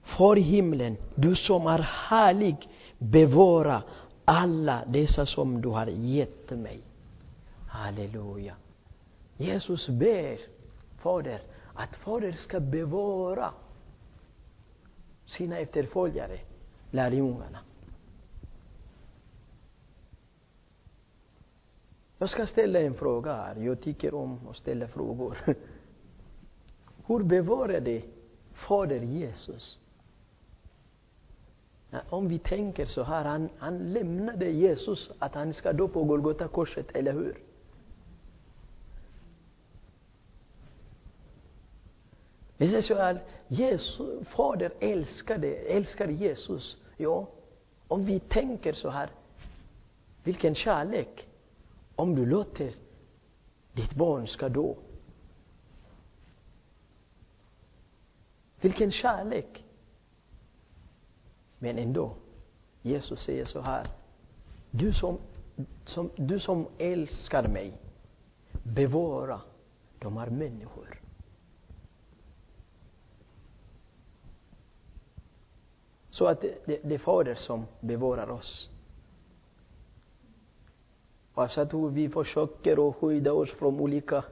[0.02, 2.68] För himlen, du som är härlig,
[2.98, 3.82] bevara
[4.30, 6.80] alla dessa som du har gett mig.
[7.68, 8.54] Halleluja.
[9.36, 10.38] Jesus ber
[10.98, 11.42] Fader
[11.74, 13.52] att Fader ska bevara
[15.26, 16.38] sina efterföljare,
[16.90, 17.58] lärjungarna.
[22.18, 23.56] Jag ska ställa en fråga här.
[23.56, 25.38] Jag tycker om att ställa frågor.
[27.06, 28.02] Hur bevarade
[28.52, 29.78] Fader Jesus
[32.10, 36.48] om vi tänker så här, han, han lämnade Jesus att han ska dö på Golgata
[36.48, 37.38] korset, eller hur?
[42.56, 46.76] Vi säger så här, Jesus, Fader älskade, älskade Jesus.
[46.96, 47.26] Ja,
[47.88, 49.10] om vi tänker så här,
[50.24, 51.28] vilken kärlek
[51.96, 52.72] om du låter
[53.72, 54.74] ditt barn ska dö.
[58.60, 59.64] Vilken kärlek!
[61.62, 62.14] Men ändå,
[62.82, 63.86] Jesus säger så här,
[64.70, 65.18] du som,
[65.84, 67.78] som, du som älskar mig,
[68.62, 69.40] bevara
[69.98, 71.00] de här människor.
[76.10, 78.70] Så att det, det, det är Fader som bevarar oss.
[81.34, 84.24] Alltså Oavsett hur vi försöker att skydda oss från olika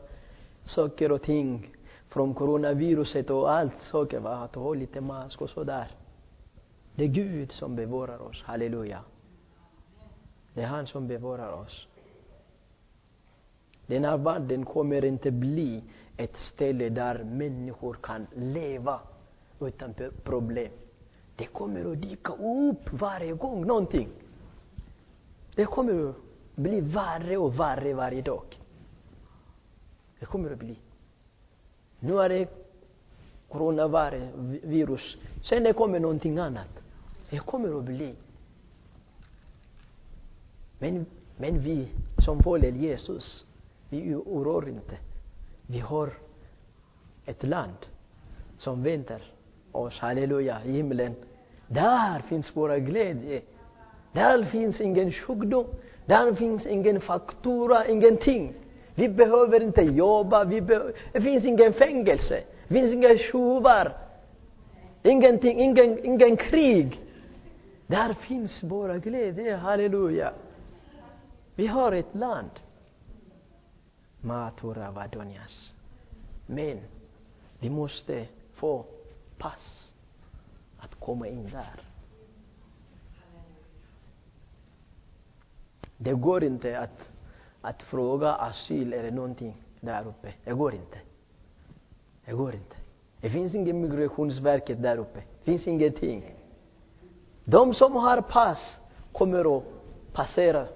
[0.65, 1.75] saker och ting,
[2.09, 4.37] från coronaviruset och allt saker, va?
[4.37, 5.91] att ha lite mask och sådär.
[6.99, 9.01] Det är Gud som bevarar oss, halleluja.
[10.55, 11.87] Det är han som bevarar oss.
[13.87, 15.83] Den här världen kommer inte bli
[16.17, 19.01] ett ställe där människor kan leva
[19.61, 19.95] utan
[20.25, 20.73] problem.
[21.37, 24.09] Det kommer att dyka upp varje gång någonting.
[25.55, 26.17] Det kommer att
[26.55, 28.45] bli värre och värre varje dag.
[30.19, 30.79] Det kommer att bli.
[32.01, 32.49] Nu är det
[33.49, 35.17] coronavirus.
[35.45, 36.78] Sen det kommer någonting annat.
[37.31, 38.15] Det kommer att bli.
[40.79, 41.07] Men,
[41.37, 41.89] men vi
[42.25, 43.45] som följer Jesus,
[43.89, 44.97] vi oroar inte.
[45.67, 46.11] Vi har
[47.27, 47.87] ett land
[48.57, 49.23] som väntar
[49.73, 51.15] oss, halleluja, i himlen.
[51.67, 53.43] Där finns vår glädje.
[54.13, 55.67] Där finns ingen sjukdom.
[56.07, 58.55] Där finns ingen faktura, ingenting.
[58.95, 63.97] Vi behöver inte jobba, vi be det finns ingen fängelse, det finns inga tjuvar,
[65.03, 67.01] ingenting, ingen, ingen krig.
[67.89, 70.33] Där finns vår glädje, halleluja.
[71.55, 72.51] Vi har ett land.
[74.21, 75.75] Matura Vadonias.
[76.47, 76.79] Men
[77.59, 78.85] vi måste få
[79.39, 79.93] pass
[80.79, 81.83] att komma in där.
[85.97, 87.11] Det går inte att,
[87.61, 90.35] att fråga asyl eller någonting där uppe.
[90.45, 90.99] Det går inte.
[92.25, 92.77] Det går inte.
[93.21, 95.19] Det finns inget migrationsverket där uppe.
[95.19, 96.35] Det finns ingenting.
[97.51, 98.81] De som har pass
[99.13, 99.65] kommer att
[100.13, 100.67] passera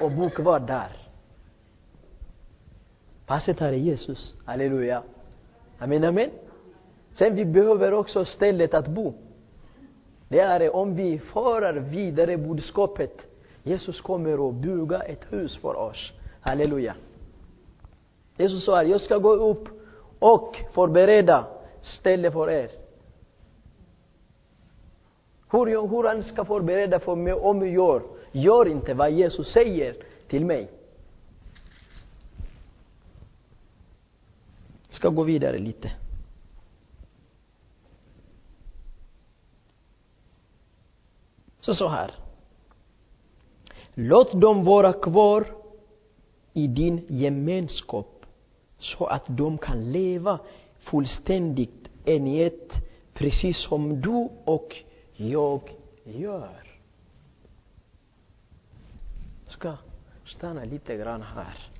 [0.00, 0.96] och bo kvar där.
[3.26, 4.34] Passet här är Jesus.
[4.44, 5.02] Halleluja.
[5.78, 6.30] Amen, amen.
[7.12, 9.14] Sen vi behöver också stället att bo.
[10.28, 13.26] Det är om vi för vidare budskapet
[13.62, 16.12] Jesus kommer att bygga ett hus för oss.
[16.40, 16.94] Halleluja.
[18.36, 19.68] Jesus sa, jag ska gå upp
[20.18, 21.44] och förbereda
[21.82, 22.77] ställe för er.
[25.50, 29.96] Hur, hur han ska förbereda för mig om jag gör, gör inte vad Jesus säger
[30.28, 30.70] till mig.
[34.88, 35.92] Jag ska gå vidare lite.
[41.60, 42.14] Så så här.
[43.94, 45.46] Låt dem vara kvar
[46.52, 48.26] i din gemenskap
[48.78, 50.38] så att de kan leva
[50.78, 52.72] fullständigt enighet
[53.14, 54.76] precis som du och
[55.20, 55.60] jag
[56.04, 56.62] gör.
[59.44, 59.76] Jag ska
[60.26, 61.70] stanna lite grann här.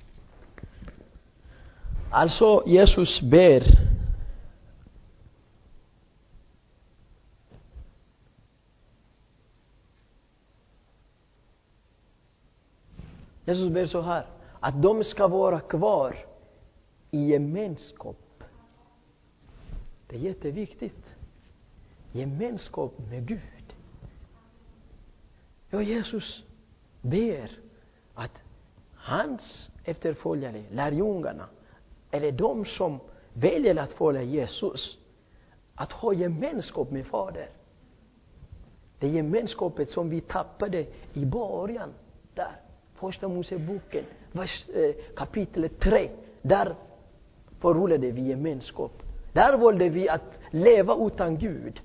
[2.11, 3.63] Alltså, Jesus ber
[13.45, 14.25] Jesus ber så här,
[14.59, 16.15] att de ska vara kvar
[17.11, 18.43] i gemenskap.
[20.07, 21.08] Det är jätteviktigt.
[22.11, 23.39] Gemenskap med Gud.
[25.69, 26.43] Ja, Jesus
[27.01, 27.51] ber
[28.13, 28.41] att
[28.95, 31.45] hans efterföljare, lärjungarna,
[32.11, 32.99] eller de som
[33.33, 34.97] väljer att följa Jesus,
[35.75, 37.49] att ha gemenskap med Fader.
[38.99, 41.89] Det gemenskapet som vi tappade i början
[42.33, 42.51] där.
[42.95, 46.09] Första Moseboken, vers, eh, kapitel 3.
[46.41, 46.75] Där
[47.59, 48.91] förlorade vi gemenskap.
[49.33, 51.81] Där valde vi att leva utan Gud.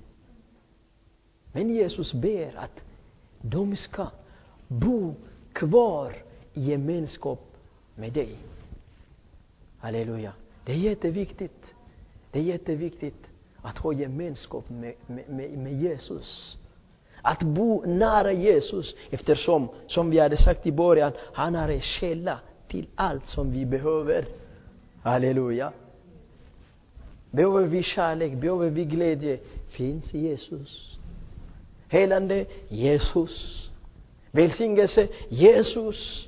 [1.55, 2.83] Men Jesus ber att
[3.41, 4.07] de ska
[4.67, 5.15] bo
[5.53, 6.15] kvar
[6.53, 7.39] i gemenskap
[7.95, 8.35] med dig.
[9.79, 10.33] Halleluja.
[10.65, 11.73] Det är jätteviktigt.
[12.31, 13.29] Det är jätteviktigt
[13.61, 16.57] att ha gemenskap med, med, med Jesus.
[17.21, 22.39] Att bo nära Jesus eftersom, som vi hade sagt i början, han är en källa
[22.67, 24.25] till allt som vi behöver.
[25.03, 25.73] Halleluja.
[27.31, 29.39] Behöver vi kärlek, behöver vi glädje,
[29.69, 30.94] finns Jesus.
[31.89, 33.65] Helande, Jesus.
[34.31, 36.27] Välsignelse, Jesus.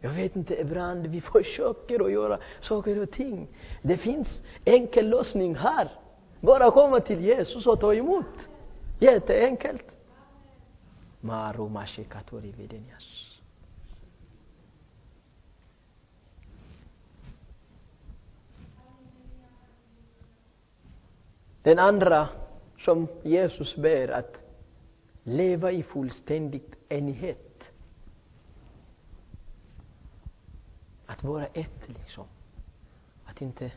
[0.00, 3.48] Jag vet inte, ibland vi försöker att göra saker och ting.
[3.82, 4.28] Det finns
[4.64, 5.92] enkel lösning här.
[6.40, 8.26] Bara komma till Jesus och ta emot.
[9.00, 9.84] Jätteenkelt.
[11.20, 13.38] Maru mashikatori videnias.
[21.62, 22.28] Den andra
[22.84, 24.38] som Jesus ber att
[25.22, 27.62] leva i fullständig enighet.
[31.06, 32.24] Att vara ett liksom.
[33.24, 33.72] Att inte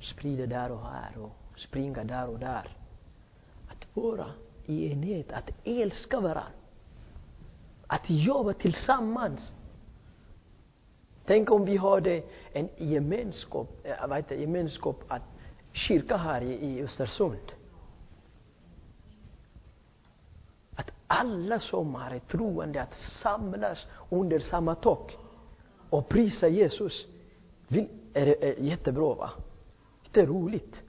[0.00, 2.76] sprida där och här och springa där och där.
[3.68, 4.32] Att vara
[4.66, 6.52] i enhet, att älska varandra.
[7.86, 9.54] Att jobba tillsammans.
[11.26, 12.22] Tänk om vi hade
[12.52, 15.22] en gemenskap, äh, vad heter, gemenskap att
[15.72, 17.52] kyrka här i, i Östersund.
[20.78, 25.16] Att alla som är troende att samlas under samma tak
[25.90, 27.06] och prisa Jesus.
[27.68, 29.30] Det är jättebra va?
[30.12, 30.82] Det är roligt.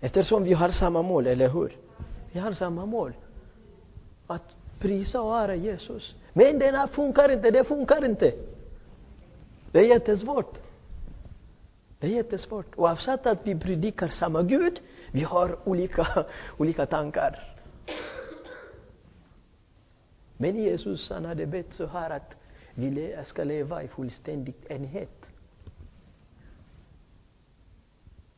[0.00, 1.76] Eftersom vi har samma mål, eller hur?
[2.32, 3.12] Vi har samma mål.
[4.26, 6.14] Att prisa och ära Jesus.
[6.32, 8.32] Men den här funkar inte, det funkar inte.
[9.72, 10.58] Det är jättesvårt.
[11.98, 12.66] Det är jättesvårt.
[12.76, 14.80] Oavsett att vi predikar samma Gud,
[15.12, 16.24] vi har olika,
[16.58, 17.56] olika tankar.
[20.40, 22.34] Men Jesus han hade bett så här att
[22.74, 25.30] vi ska leva i fullständig enhet.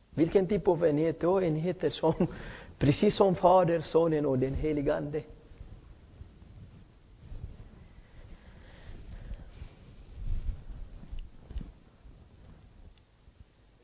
[0.09, 1.17] Vilken typ av enhet?
[1.21, 2.27] Jo, enheter som,
[2.79, 5.23] precis som Fader, Sonen och den helige Ande.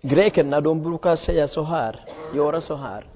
[0.02, 2.06] Grekerna de brukar säga så här,
[2.36, 3.08] göra så här.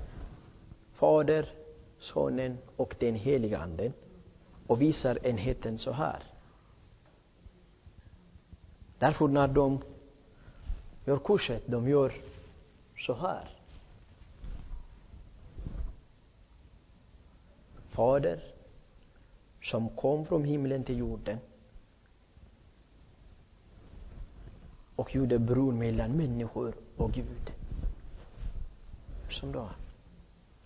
[0.93, 1.53] Fader,
[1.99, 3.93] Sonen och den helige Anden
[4.73, 6.23] och visar enheten så här.
[8.99, 9.81] Därför när de
[11.05, 12.13] gör korset, de gör
[12.97, 13.49] så här.
[17.89, 18.43] Fader,
[19.61, 21.39] som kom från himlen till jorden
[24.95, 27.53] och gjorde bron mellan människor och Gud.
[29.29, 29.69] Som då?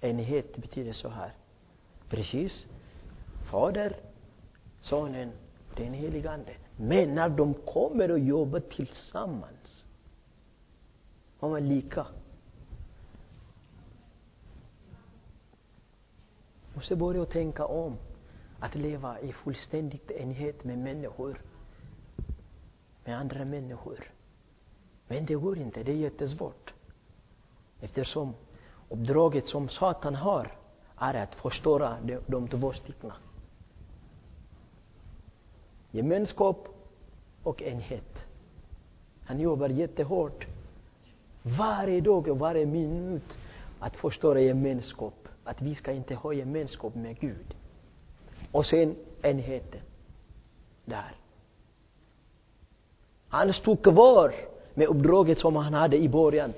[0.01, 1.33] Enighet betyder så här.
[2.09, 2.67] Precis.
[3.51, 3.95] Fader,
[4.81, 5.31] Sonen,
[5.75, 6.53] den helige Ande.
[6.75, 9.85] Men när de kommer och jobbar tillsammans,
[11.39, 12.05] var man lika.
[16.77, 17.97] måste börja tänka om.
[18.59, 21.41] Att leva i fullständig enighet med människor.
[23.05, 24.11] Med andra människor.
[25.07, 26.73] Men det går inte, det är jättesvårt.
[27.81, 28.33] Eftersom
[28.89, 30.57] uppdraget som Satan har
[30.97, 33.15] är att förstöra de, de två styckena.
[35.91, 36.67] Gemenskap
[37.43, 38.19] och enhet.
[39.25, 40.47] Han jobbar jättehårt
[41.57, 43.37] varje dag och varje minut
[43.79, 45.27] att förstöra gemenskap.
[45.43, 47.55] Att vi ska inte ha gemenskap med Gud.
[48.51, 49.81] Och sen enheten.
[50.85, 51.15] Där.
[53.29, 54.33] Han stod kvar
[54.73, 56.53] med uppdraget som han hade i början.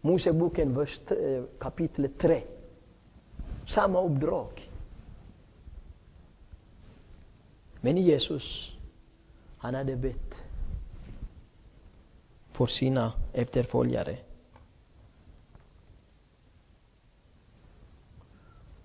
[0.00, 2.42] Moseboken eh, kapitel 3.
[3.74, 4.69] Samma uppdrag.
[7.80, 8.72] Men Jesus,
[9.58, 10.34] han hade bett
[12.52, 14.18] för sina efterföljare.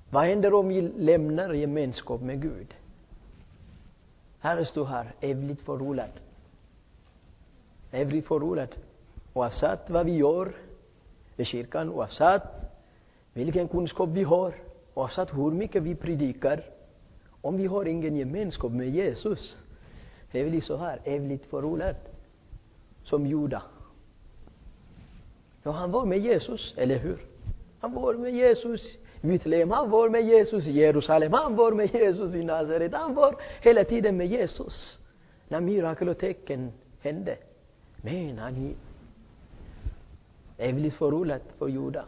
[0.09, 2.75] Vad händer om vi lämnar gemenskap med Gud?
[4.39, 6.09] Här står här, evigt förlorad
[7.91, 8.69] Evigt vi.
[9.33, 10.55] Oavsett vad vi gör
[11.37, 12.43] i kyrkan, oavsett
[13.33, 14.55] vilken kunskap vi har,
[14.93, 16.63] oavsett hur mycket vi predikar,
[17.45, 19.57] om vi har ingen gemenskap med Jesus,
[20.31, 21.95] är vi så här, evigt förlorade.
[23.03, 23.61] Som Juda.
[25.63, 27.17] Ja, han var med Jesus, eller hur?
[27.79, 31.95] Han var med Jesus i Betlehem, han var med Jesus i Jerusalem, han var med
[31.95, 34.99] Jesus i Nasaret, han var hela tiden med Jesus.
[35.47, 36.71] När mirakel och tecken
[37.01, 37.37] hände.
[38.01, 38.75] Men han
[40.57, 42.05] är väldigt förvånad för judar.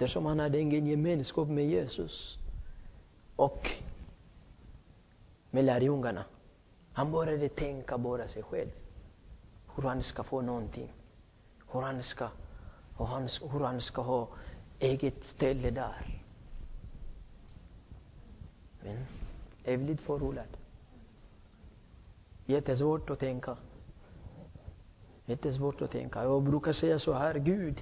[0.00, 2.38] Eftersom han hade ingen gemenskap med Jesus
[3.36, 3.70] och
[5.50, 6.24] med lärjungarna.
[6.92, 8.70] Han började tänka bara sig själv.
[9.76, 10.92] Hur han ska få någonting.
[11.72, 12.28] Hur han ska,
[12.98, 14.28] hur han, hur han ska ha
[14.78, 16.22] eget ställe där.
[18.82, 19.06] Men
[19.64, 20.56] är väldigt.
[22.46, 23.56] Jättesvårt att tänka.
[25.26, 26.22] Jättesvårt att tänka.
[26.22, 27.80] Jag brukar säga så här, Gud,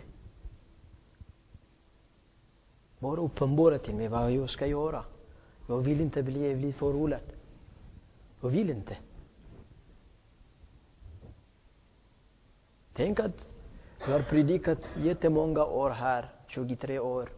[2.99, 5.05] bara uppenbara till mig vad jag ska göra.
[5.66, 7.20] Jag vill inte bli jävligt förolad.
[8.40, 8.96] Jag vill inte.
[12.92, 13.46] Tänk att
[14.01, 17.28] jag har predikat jättemånga år här, 23 år,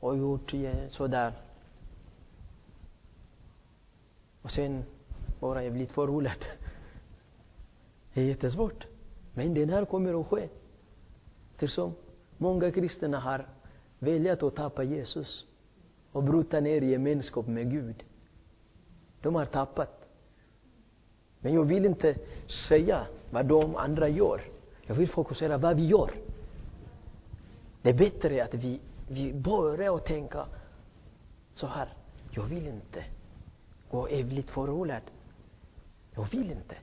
[0.00, 0.52] och gjort
[0.88, 1.32] sådär.
[4.42, 4.84] Och sen
[5.40, 6.44] bara jag blivit förolad.
[8.14, 8.86] Det är jättesvårt.
[9.34, 10.48] Men det här kommer att ske.
[11.52, 11.94] Eftersom
[12.36, 13.46] många kristna har
[14.00, 15.44] velat att tappa Jesus
[16.12, 18.04] och bryta ner gemenskap med Gud.
[19.22, 20.08] De har tappat.
[21.40, 22.16] Men jag vill inte
[22.68, 24.42] säga vad de andra gör.
[24.86, 26.10] Jag vill fokusera vad vi gör.
[27.82, 30.46] Det är bättre att vi, vi börjar att tänka
[31.54, 31.88] så här.
[32.30, 33.04] Jag vill inte
[33.90, 35.02] gå evigt förlorad.
[36.14, 36.76] Jag vill inte.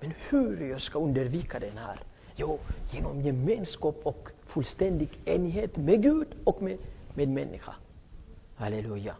[0.00, 2.00] Men hur jag ska undvika den här?
[2.36, 2.58] Jo,
[2.90, 6.78] genom gemenskap och fullständig enighet med Gud och med,
[7.14, 7.74] med människa.
[8.56, 9.16] Halleluja.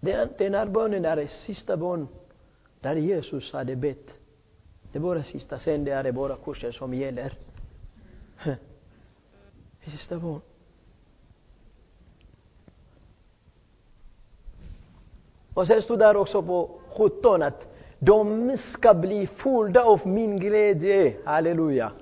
[0.00, 2.08] Den, den här bönen är den sista bön
[2.80, 4.14] där Jesus hade bett.
[4.92, 7.38] Det är bara sista, sen det är det bara kurser som gäller.
[9.84, 10.40] Sista bön.
[15.54, 17.75] Och sen stod där också på 17 att
[18.06, 21.16] de ska bli fulla av min glädje.
[21.24, 21.92] Halleluja.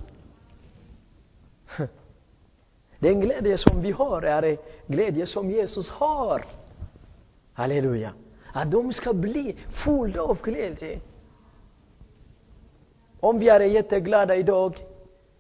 [2.98, 6.44] Den glädje som vi har är en glädje som Jesus har.
[7.52, 8.12] Halleluja.
[8.52, 11.00] Att de ska bli fulla av glädje.
[13.20, 14.76] Om vi är jätteglada idag,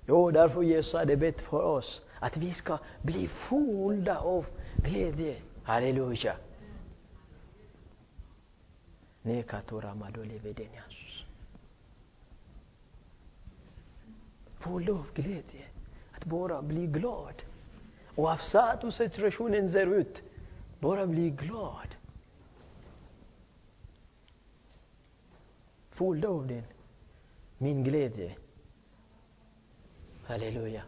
[0.06, 4.46] jo, därför Jesus hade bett för oss att vi ska bli fulla av
[4.76, 5.36] glädje.
[5.62, 6.36] Halleluja.
[9.24, 11.24] Nekatora madole vedenias.
[14.58, 15.64] Få av glädje.
[16.12, 17.42] Att bara bli glad.
[18.16, 20.22] Oavsett hur situationen ser ut,
[20.80, 21.88] bara bli glad.
[25.90, 26.62] Få av den,
[27.58, 28.36] min glädje.
[30.24, 30.82] Halleluja.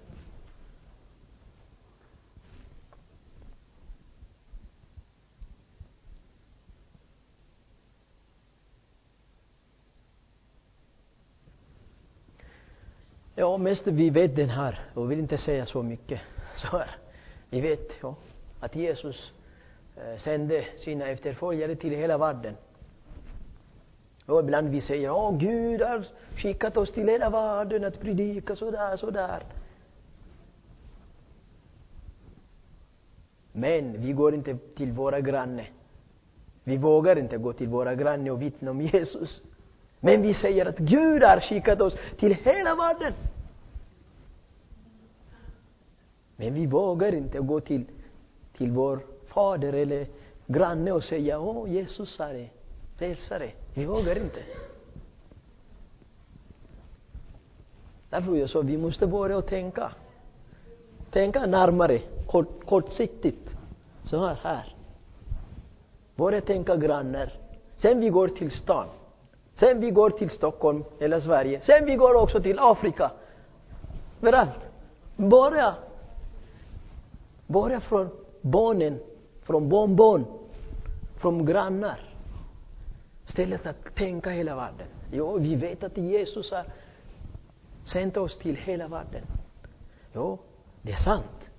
[13.38, 16.20] Ja, mest vi vet den här och vill inte säga så mycket.
[16.56, 16.96] Så här.
[17.50, 18.16] Vi vet ja,
[18.60, 19.32] att Jesus
[19.96, 22.56] eh, sände sina efterföljare till hela världen.
[24.26, 26.04] Och ibland vi säger, ja, Gud har
[26.36, 29.42] skickat oss till hela världen att predika sådär, sådär.
[33.52, 35.70] Men vi går inte till våra grannar.
[36.64, 39.42] Vi vågar inte gå till våra grannar och vittna om Jesus.
[40.06, 43.12] Men vi säger att Gud har skickat oss till hela världen.
[46.36, 47.84] Men vi vågar inte gå till,
[48.56, 50.06] till vår fader eller
[50.46, 52.48] granne och säga åh, Jesus är
[52.98, 53.50] frälsare.
[53.74, 54.42] Vi vågar inte.
[58.10, 59.92] Därför jag sa, vi måste börja tänka.
[61.10, 63.50] Tänka närmare, kort, kortsiktigt.
[64.04, 64.74] Så här, här.
[66.16, 67.32] Börja tänka grannar.
[67.74, 68.88] Sen vi går till stan.
[69.58, 71.60] Sen vi går till Stockholm eller Sverige.
[71.60, 73.10] Sen vi går också till Afrika.
[74.22, 74.60] Överallt.
[75.16, 75.74] Börja.
[77.46, 78.98] Börja från barnen,
[79.42, 80.24] från barnbarn,
[81.16, 82.00] från grannar.
[83.26, 84.86] Istället att tänka hela världen.
[85.12, 86.64] Jo, vi vet att Jesus har
[87.92, 89.22] sänt oss till hela världen.
[90.14, 90.38] Jo,
[90.82, 91.50] det är sant.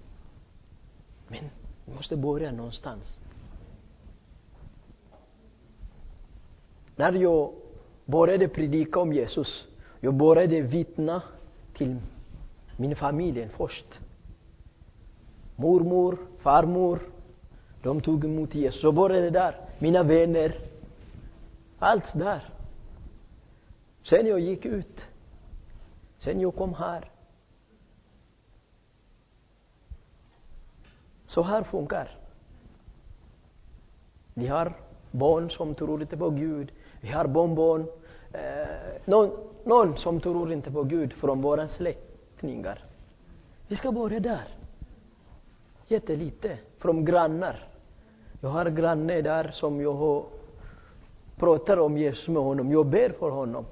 [1.28, 1.50] Men
[1.86, 3.20] vi måste börja någonstans.
[6.96, 7.52] När jag
[8.08, 9.68] började predika om Jesus,
[10.00, 11.22] jag började vittna
[11.74, 11.96] till
[12.78, 14.00] min familj först.
[15.56, 17.00] Mormor, farmor,
[17.84, 18.82] de tog emot Jesus.
[18.82, 19.56] Så började där.
[19.80, 20.60] Mina vänner.
[21.80, 22.50] Allt där.
[24.04, 25.02] Sen jag gick ut.
[26.18, 27.12] Sen jag kom här.
[31.26, 32.18] Så här funkar.
[34.34, 34.74] Vi har
[35.12, 36.72] barn som tror inte på Gud.
[37.02, 37.86] Vi har barnbarn.
[38.34, 38.68] Eh,
[39.06, 39.32] någon,
[39.64, 42.84] någon som tror inte på Gud från våra släktingar.
[43.68, 44.48] Vi ska börja där.
[45.88, 46.58] Jättelite.
[46.80, 47.68] Från grannar.
[48.42, 50.24] Jag har granne där som jag har
[51.38, 52.72] pratar om Jesus med honom.
[52.72, 53.66] Jag ber för honom.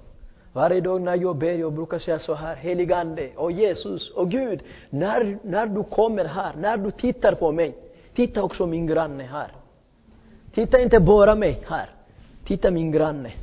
[0.54, 4.60] Varje dag när jag ber, jag brukar säga så här, heligande och Jesus och Gud,
[4.90, 7.76] när, när du kommer här, när du tittar på mig,
[8.14, 9.52] titta också min granne här.
[10.54, 11.90] Titta inte bara mig här.
[12.46, 13.34] Titta min granne.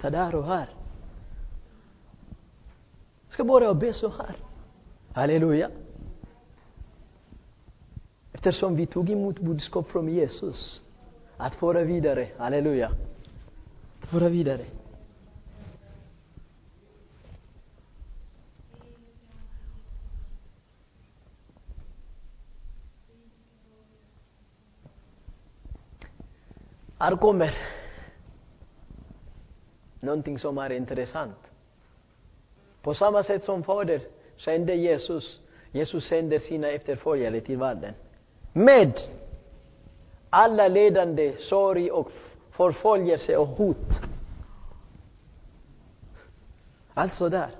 [0.00, 0.68] Ta där och här.
[3.26, 4.36] Jag ska bara be så här.
[5.12, 5.70] Halleluja.
[8.32, 10.80] Eftersom vi tog emot budskap från Jesus
[11.36, 12.28] att föra vidare.
[12.38, 12.90] Halleluja.
[14.02, 14.64] Att Föra vidare.
[26.98, 27.77] Här kommer
[30.00, 31.36] någonting som är intressant.
[32.82, 34.00] På samma sätt som Fader
[34.38, 35.40] sände Jesus,
[35.72, 37.94] Jesus sände sina efterföljare till världen.
[38.52, 39.00] Med
[40.30, 42.10] alla ledande sorg och
[42.50, 43.86] förföljelse och hot.
[46.94, 47.50] Alltså där.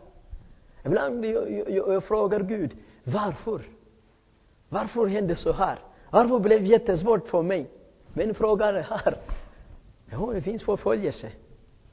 [0.84, 3.62] Ibland jag, jag, jag frågar Gud, varför?
[4.68, 5.78] Varför hände så här?
[6.10, 7.70] Varför blev det jättesvårt för mig?
[8.12, 9.18] Men frågan är här.
[10.12, 11.30] Jo, det finns förföljelse.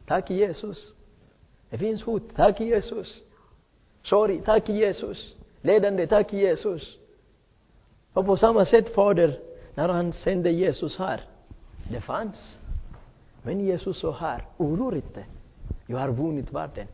[0.05, 0.91] Tack Jesus.
[1.69, 2.23] Det finns hot.
[2.35, 3.23] Tack Jesus.
[4.03, 4.41] Sorg.
[4.45, 5.35] Tack Jesus.
[5.61, 6.07] Ledande.
[6.07, 6.97] Tack Jesus.
[8.13, 9.39] Och på samma sätt Fader,
[9.75, 11.25] när han sände Jesus här.
[11.91, 12.57] Det fanns.
[13.43, 15.25] Men Jesus sa här, oroa inte.
[15.87, 16.87] Jag har vunnit världen.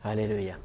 [0.00, 0.56] Halleluja.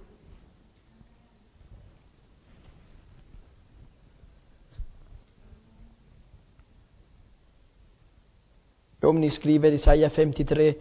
[9.01, 10.73] Om ni skriver Isaiah 53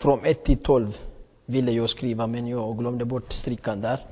[0.00, 0.96] från 1 till 12
[1.46, 4.06] ville jag skriva men jag glömde bort strickan där.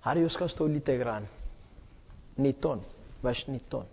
[0.00, 1.28] Här jag ska stå lite grann.
[2.34, 2.80] 19,
[3.20, 3.84] vers 19.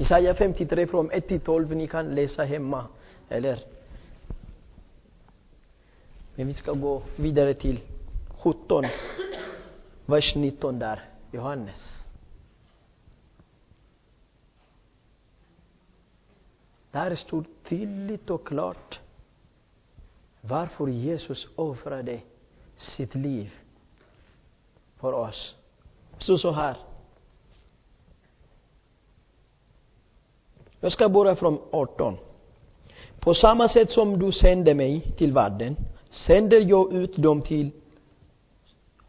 [0.00, 2.84] Isaiah 53 från 1 till 12, ni kan läsa hemma.
[3.28, 3.58] Eller?
[6.34, 7.80] Men vi ska gå vidare till
[8.38, 8.84] 17,
[10.08, 12.04] vers 19 där, Johannes.
[16.90, 19.00] Där står tydligt och klart
[20.40, 22.20] varför Jesus offrade
[22.76, 23.54] sitt liv
[24.96, 25.56] för oss.
[26.18, 26.76] Så så här.
[30.80, 32.16] Jag ska börja från 18.
[33.20, 35.76] På samma sätt som du sände mig till världen
[36.10, 37.70] sänder jag ut dem till,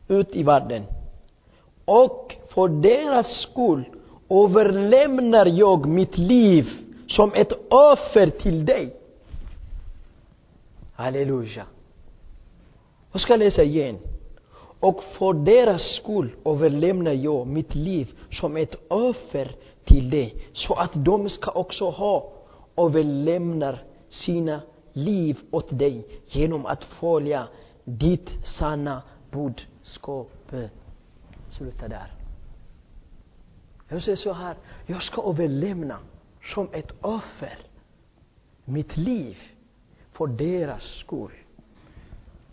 [0.10, 0.84] ut i världen.
[1.86, 3.84] Och för deras skull
[4.30, 6.70] överlämnar jag mitt liv
[7.07, 8.95] som ett offer till dig.
[10.93, 11.66] Halleluja.
[13.12, 13.97] Jag ska läsa igen.
[14.80, 19.51] Och för deras skull överlämnar jag mitt liv som ett offer
[19.86, 22.32] till dig, så att de ska också ha
[22.78, 24.62] överlämnar sina
[24.93, 27.47] liv åt dig genom att följa
[27.84, 28.30] ditt
[28.60, 29.01] sanna
[29.32, 30.32] budskap.
[31.50, 32.14] Sluta där.
[33.88, 34.56] Jag säger så här,
[34.86, 36.00] jag ska överlämna
[36.54, 37.58] som ett offer
[38.66, 39.38] mitt liv
[40.12, 41.32] för deras skull.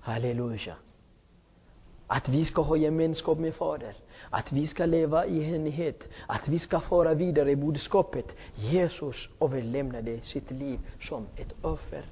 [0.00, 0.76] Halleluja.
[2.06, 3.96] Att vi ska ha gemenskap med Fader.
[4.30, 6.04] Att vi ska leva i enighet.
[6.26, 8.26] Att vi ska föra vidare budskapet.
[8.54, 12.04] Jesus överlämnade sitt liv som ett offer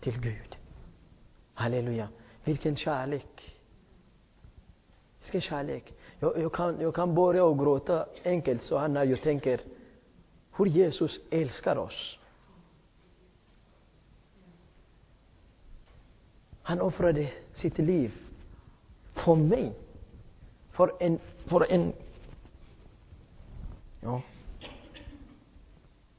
[0.00, 0.56] till Gud.
[1.54, 2.08] Halleluja.
[2.44, 3.56] Vilken kärlek.
[5.22, 5.94] Vilken kärlek.
[6.18, 9.60] Jag, jag, kan, jag kan börja och gråta enkelt så här när jag tänker
[10.56, 12.18] hur Jesus älskar oss.
[16.62, 18.12] Han offrade sitt liv
[19.14, 19.74] för mig.
[20.70, 21.92] För en, för en
[24.00, 24.22] ja,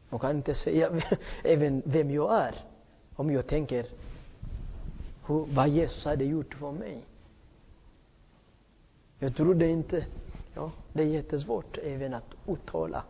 [0.09, 1.01] jag kan inte säga
[1.43, 2.55] även vem jag är
[3.15, 3.87] om jag tänker
[5.27, 7.05] hur, vad Jesus hade gjort för mig.
[9.19, 10.05] Jag trodde inte,
[10.53, 13.03] ja, det är jättesvårt även att uttala.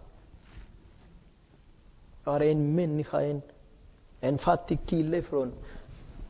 [2.24, 3.41] Jag är en människa, en,
[4.20, 5.53] en fattig kille från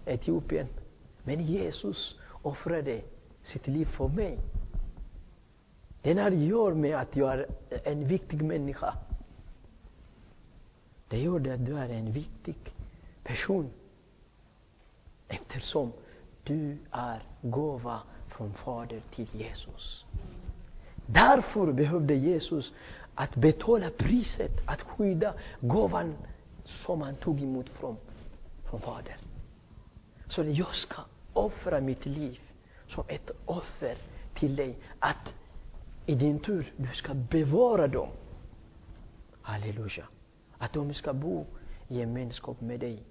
[0.06, 0.68] Etiopien.
[1.24, 3.02] Men Jesus offrade
[3.44, 4.38] sitt liv för mig.
[6.02, 7.48] Det här gör mig att jag är
[7.84, 8.94] en viktig människa.
[11.08, 12.56] Det gör det att du är en viktig
[13.24, 13.70] person.
[15.34, 15.94] Eftersom
[16.44, 20.06] du är gåva från Fader till Jesus.
[21.06, 22.74] Därför behövde Jesus
[23.16, 26.16] att betala priset, att skydda gåvan
[26.64, 27.98] som han tog emot från,
[28.64, 29.18] från Fader.
[30.28, 31.02] Så jag ska
[31.34, 32.40] offra mitt liv
[32.88, 33.98] som ett offer
[34.34, 34.78] till dig.
[35.00, 35.34] Att
[36.06, 38.10] i din tur, du ska bevara dem.
[39.42, 40.08] Halleluja.
[40.58, 41.46] Att de ska bo
[41.88, 43.04] i gemenskap med dig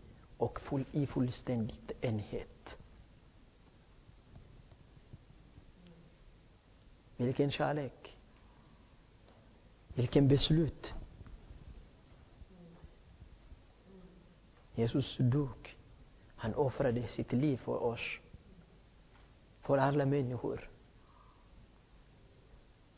[0.43, 2.77] och full, i fullständig enhet.
[7.17, 8.17] Vilken kärlek.
[9.95, 10.95] Vilken beslut.
[14.75, 15.77] Jesus dog.
[16.37, 18.19] Han offrade sitt liv för oss.
[19.61, 20.71] för alla människor.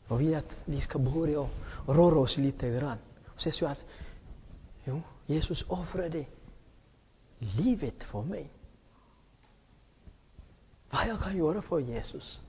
[0.07, 1.39] Och vi att vi ska börja
[1.85, 2.97] och röra oss lite grann.
[3.25, 3.81] Och se så att,
[4.83, 6.25] jo, Jesus offrade
[7.39, 8.49] livet för mig.
[10.89, 12.39] Vad jag kan göra för Jesus.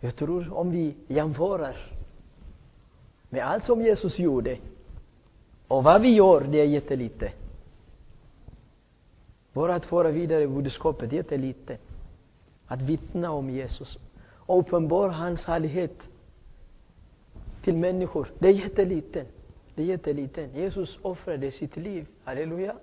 [0.00, 1.76] Jag tror om vi jämför
[3.28, 4.58] med allt som Jesus gjorde
[5.68, 7.32] och vad vi gör, det är jättelite.
[9.52, 11.78] Bara att föra vidare budskapet, jättelite.
[12.66, 16.08] Att vittna om Jesus och uppenbara hans härlighet
[17.64, 19.26] till människor, det är jättelite.
[19.80, 20.54] Det är jätteliten.
[20.54, 22.06] Jesus offrade sitt liv.
[22.24, 22.76] Halleluja.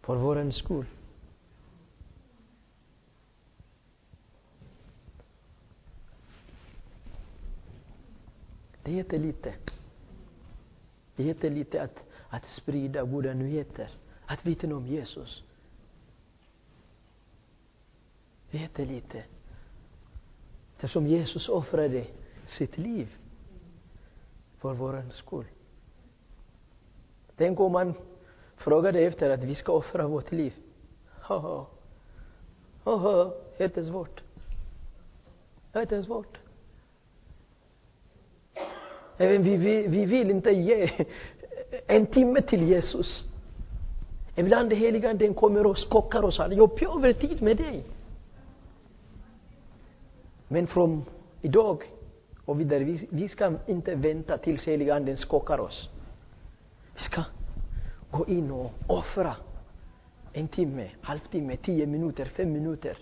[0.00, 0.86] För vår skull.
[8.82, 9.54] Det är jättelite.
[11.16, 13.90] Det är jättelite att, att sprida goda nyheter,
[14.26, 15.42] att vittna om Jesus.
[18.50, 19.24] Det är jättelite.
[20.74, 22.06] Eftersom Jesus offrade
[22.46, 23.16] sitt liv
[24.58, 25.44] för vår skull.
[27.36, 27.94] Tänk om man
[28.56, 30.54] frågade efter att vi ska offra vårt liv.
[31.20, 31.66] Haha.
[32.84, 34.22] Haha, jättesvårt.
[35.74, 36.38] Jättesvårt.
[39.16, 41.06] Även vi, vi, vi vill inte ge
[41.86, 43.24] en timme till Jesus.
[44.36, 46.38] Ibland det heliga kommer och skockar oss.
[46.38, 47.84] Jag behöver tid med dig.
[50.48, 51.04] Men från
[51.42, 51.82] idag
[52.44, 55.88] och vidare, vi, vi ska inte vänta tills heliga anden skakar oss.
[56.94, 57.24] Vi ska
[58.10, 59.36] gå in och offra
[60.32, 62.98] en timme, halvtimme, tio minuter, fem minuter.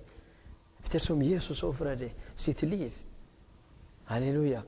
[0.85, 2.93] Eftersom Jesus offrade sitt liv.
[4.05, 4.63] Halleluja.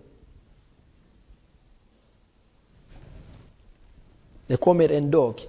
[4.46, 5.40] Det kommer en dag,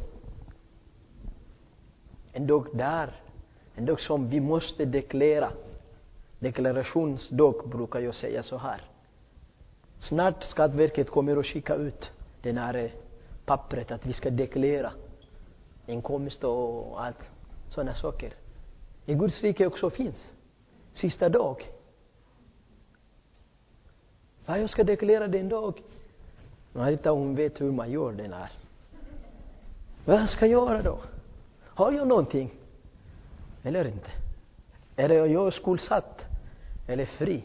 [2.34, 3.22] en dag där,
[3.76, 5.52] en dag som vi måste deklarera.
[6.40, 8.82] Deklarationsdag brukar jag säga så här.
[10.00, 12.92] Snart Skatteverket kommer att skicka ut den här eh,
[13.46, 14.92] pappret att vi ska deklarera
[15.88, 17.30] inkomst och allt
[17.70, 18.34] sådana saker.
[19.06, 20.34] I Guds rike också finns.
[20.94, 21.72] Sista dag.
[24.46, 25.82] Ja, jag ska deklarera den dag.
[26.74, 28.52] Marita hon vet hur man gör den här.
[30.06, 31.00] Vad ska jag göra då?
[31.64, 32.54] Har jag någonting?
[33.64, 34.10] Eller inte?
[34.96, 36.22] Är jag skuldsatt?
[36.88, 37.44] Eller fri?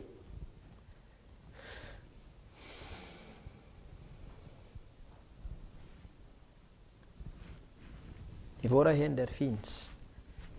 [8.60, 9.90] I våra händer finns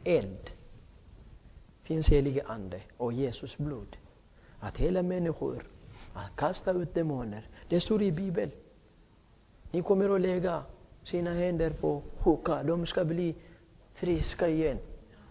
[0.04, 0.49] eld,
[1.84, 3.97] finns helige Ande och Jesus blod.
[4.60, 5.64] Att hela människor,
[6.14, 7.47] att kasta ut demoner.
[7.70, 8.52] Det står i Bibeln.
[9.72, 10.64] Ni kommer att lägga
[11.04, 12.64] sina händer på sjuka.
[12.64, 13.36] De ska bli
[13.93, 14.78] friska igen.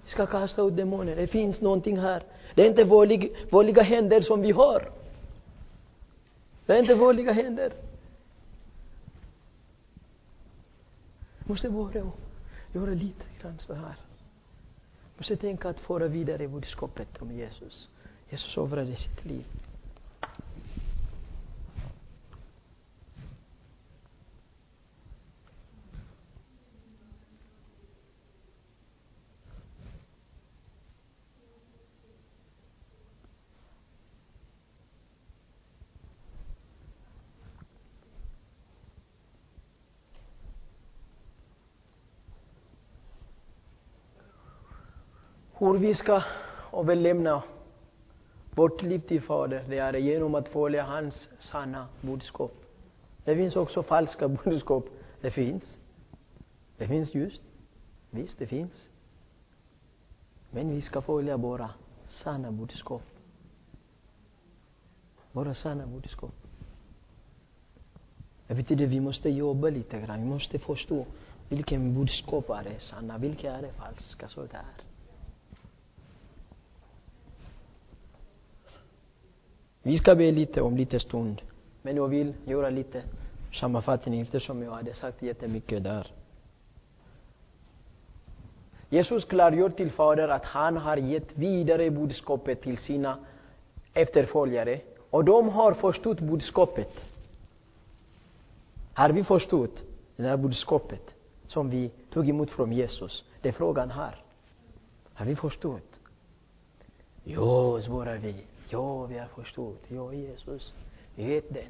[0.05, 1.17] Vi ska kasta ut demoner.
[1.17, 2.23] Det finns någonting här.
[2.55, 4.91] Det är inte vanlig, vanliga händer som vi har.
[6.67, 7.73] Det är inte vanliga händer.
[11.51, 12.11] måste vara
[12.73, 13.97] göra lite grann så här.
[15.17, 17.89] måste tänka att föra vidare budskapet om Jesus.
[18.31, 19.45] Jesus offrade sitt liv.
[45.61, 46.23] Hur vi ska
[46.73, 47.43] överlämna
[48.55, 52.53] vårt liv till Fader, det är genom att följa hans sanna budskap.
[53.25, 54.85] Det finns också falska budskap.
[55.21, 55.77] Det finns.
[56.79, 57.43] Det finns just.
[58.11, 58.89] Visst, det finns.
[60.51, 61.71] Men vi ska följa våra
[62.09, 63.03] sanna budskap.
[65.33, 66.35] Våra sanna budskap.
[68.47, 70.21] Det betyder att vi måste jobba lite grann.
[70.21, 71.07] Vi måste förstå
[71.49, 74.29] vilken budskap är det sanna, vilka är det falska.
[74.29, 74.90] Så där.
[79.83, 81.43] Vi ska be lite om lite stund.
[81.83, 83.03] Men jag vill göra lite
[83.53, 86.07] sammanfattning eftersom jag hade sagt jättemycket där.
[88.89, 93.19] Jesus klargör till Fader att han har gett vidare budskapet till sina
[93.95, 96.93] efterföljare och de har förstått budskapet.
[98.95, 99.83] Har vi förstått
[100.17, 101.15] det här budskapet
[101.47, 103.25] som vi tog emot från Jesus?
[103.41, 104.23] Det är frågan här.
[105.15, 106.01] Har vi förstått?
[107.25, 108.35] Jo, svarar vi.
[108.73, 109.85] Ja, vi har förstått.
[109.89, 110.75] Ja, Jesus,
[111.15, 111.67] vi vet det.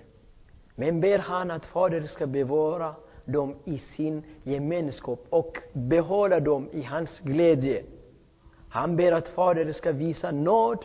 [0.74, 2.94] Men ber han att Fader ska bevara
[3.24, 7.84] dem i sin gemenskap och behålla dem i hans glädje.
[8.68, 10.78] Han ber att Fadern ska visa nåd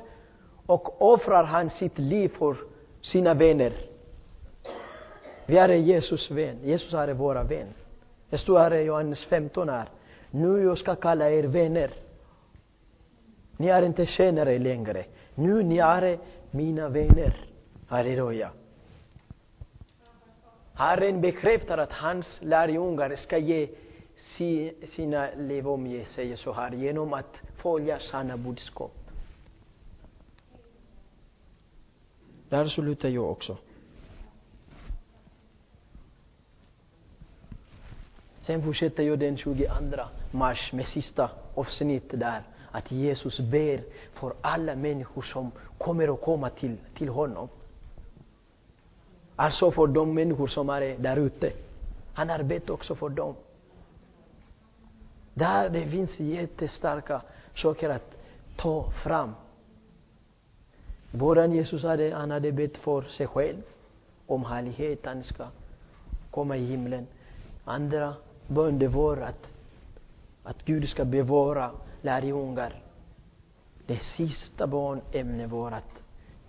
[0.66, 2.55] och offrar han sitt liv för
[3.01, 3.74] sina vänner.
[5.45, 6.59] Vi är Jesus vän.
[6.63, 7.68] Jesus är våra vän.
[8.30, 9.89] Det står här i Johannes 15 här.
[10.32, 11.91] Nu jag ska kalla er vänner.
[13.58, 15.06] Ni är inte tjänare längre.
[15.36, 16.20] Nu ni är
[16.51, 17.45] mina vänner.
[17.88, 18.51] Halleluja.
[20.74, 23.70] Herren bekräftar att hans lärjungar ska ge
[24.95, 28.91] sina liv omge sig så här genom att följa sanna budskap.
[32.49, 33.58] Där slutar jag också.
[38.41, 39.66] Sen fortsätter jag den 22
[40.32, 42.43] mars med sista avsnittet där.
[42.76, 47.49] Att Jesus ber för alla människor som kommer att komma till, till honom.
[49.36, 51.51] Alltså för de människor som är där ute.
[52.13, 53.36] Han har bett också för dem.
[55.34, 57.21] Där det finns jättestarka
[57.55, 58.17] saker att
[58.55, 59.32] ta fram.
[61.11, 63.61] Våran Jesus hade, han hade bett för sig själv
[64.28, 65.47] om härligheten ska
[66.32, 67.07] komma i himlen.
[67.65, 68.13] Andra
[68.47, 69.51] bönder var att,
[70.43, 71.71] att Gud ska bevara
[72.06, 72.74] lärjungar.
[73.86, 75.93] Det sista barnämnet var att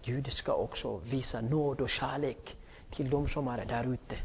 [0.03, 2.57] Gud ska också visa nåd och kärlek
[2.91, 4.17] till de som är där ute.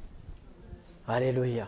[1.03, 1.67] Halleluja.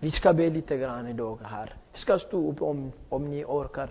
[0.00, 1.74] Vi ska be lite grann idag här.
[1.92, 3.90] Vi ska stå upp om, om ni orkar.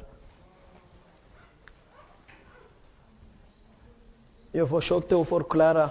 [4.52, 5.90] Jag försökte att förklara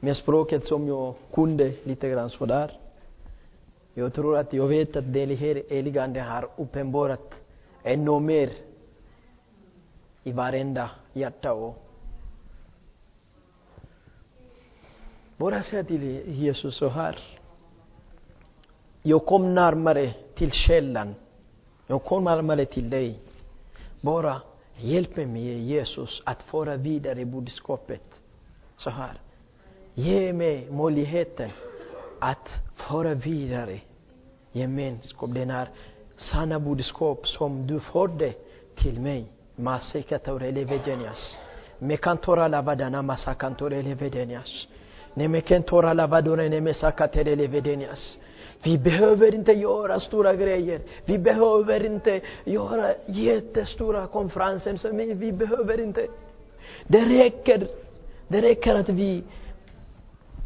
[0.00, 2.78] med språket som jag kunde lite grann sådär.
[3.94, 7.41] Jag tror att jag vet att det här Ande har uppenbarat
[7.84, 8.52] ännu mer
[10.24, 11.82] i varenda hjärta och
[15.36, 17.18] bara säga till Jesus så här.
[19.02, 21.14] Jag kom närmare till källan.
[21.86, 23.18] Jag kom närmare till dig.
[24.00, 24.40] Bara
[24.76, 28.20] hjälp mig Jesus att föra vidare budskapet
[28.76, 29.20] så här.
[29.94, 31.50] Ge mig möjligheten
[32.20, 33.80] att föra vidare
[34.52, 35.68] gemenskap, den här
[36.22, 38.32] sanna budskap som du förde
[38.76, 39.24] till mig.
[39.56, 41.36] Masekataurele vedenias.
[41.78, 44.68] Mekantora lavadana masakantorele vedenias.
[45.14, 48.18] Nemekentora lavadore nemesakaterele vedenias.
[48.62, 50.80] Vi behöver inte göra stora grejer.
[51.04, 54.92] Vi behöver inte göra jättestora konferenser.
[54.92, 56.06] Men vi behöver inte.
[56.86, 57.66] Det räcker.
[58.28, 59.22] Det räcker att vi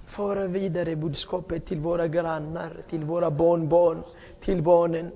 [0.07, 4.03] för vidare budskapet till våra grannar, till våra barnbarn,
[4.45, 5.11] till barnen.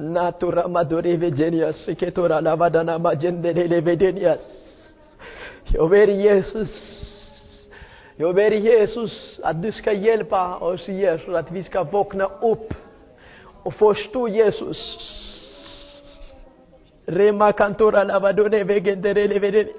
[0.00, 4.40] Natura madore vegenias, ketora lavadana magendele vedenias.
[5.68, 6.70] Jag ber Jesus,
[8.16, 12.74] jag ber Jesus att du ska hjälpa oss Jesus, att vi ska vakna upp
[13.62, 14.78] och förstå Jesus.
[17.06, 19.76] Rema kantora lavadone vegendere vedenias.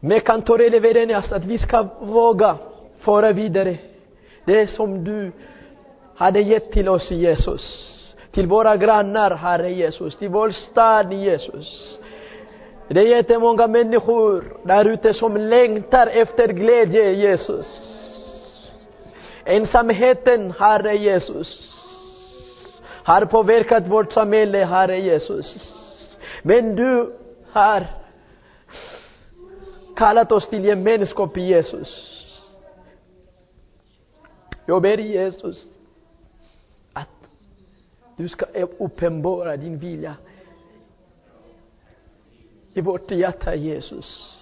[0.00, 2.56] Med kantorele verenias att vi ska våga
[2.98, 3.76] föra vidare
[4.44, 5.32] det som du
[6.16, 8.01] hade gett till oss Jesus.
[8.32, 10.16] Till våra grannar, Herre Jesus.
[10.16, 11.98] Till vår stad, Jesus.
[12.88, 17.66] Det är jättemånga människor där ute som längtar efter glädje, Jesus.
[19.44, 21.78] Ensamheten, Herre Jesus,
[23.04, 25.56] har påverkat vårt samhälle, Herre Jesus.
[26.42, 27.16] Men du
[27.52, 27.86] har
[29.96, 32.08] kallat oss till gemenskap Jesus.
[34.66, 35.71] Jag ber Jesus
[38.16, 38.46] du ska
[38.78, 40.14] uppenbara din vilja
[42.74, 44.38] i vårt hjärta, Jesus.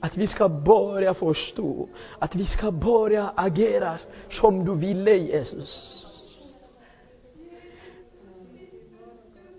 [0.00, 1.88] Att vi ska börja förstå,
[2.18, 3.98] att vi ska börja agera
[4.40, 6.02] som du ville, Jesus.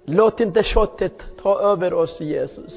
[0.05, 2.73] Låt inte köttet ta över oss, Jesus.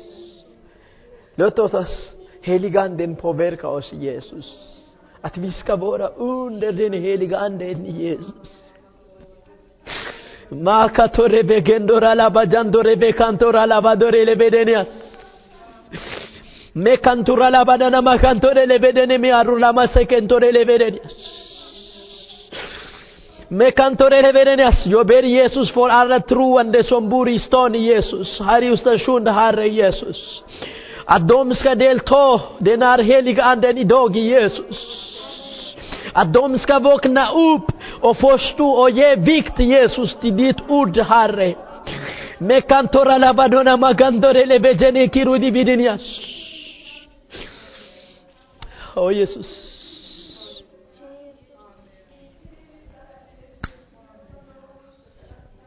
[1.35, 2.13] Låt oss
[2.43, 4.59] heliganden påverka oss, Jesus.
[5.21, 8.70] Att vi ska vara under den heliga anden Jesus.
[10.51, 14.89] Makatore begendora labajandore bekantora labadore lebedenias.
[16.75, 21.13] Mekantura labadana makantore lebedene mi arula masekentore lebedenias.
[23.49, 24.87] Mekantore lebedenias.
[24.87, 28.41] Jag ber Jesus för alla troende som bor i stan Jesus.
[28.41, 30.43] Här i Östersund, Herre Jesus.
[31.05, 35.10] Att de ska delta den här heliga anden idag i Jesus.
[36.13, 41.55] Att de ska vakna upp och förstå och ge vikt Jesus till ditt ord Herre.
[42.39, 46.01] mekantora labadona magandore lebejene kirudi bidinias.
[48.97, 49.47] Oh Jesus.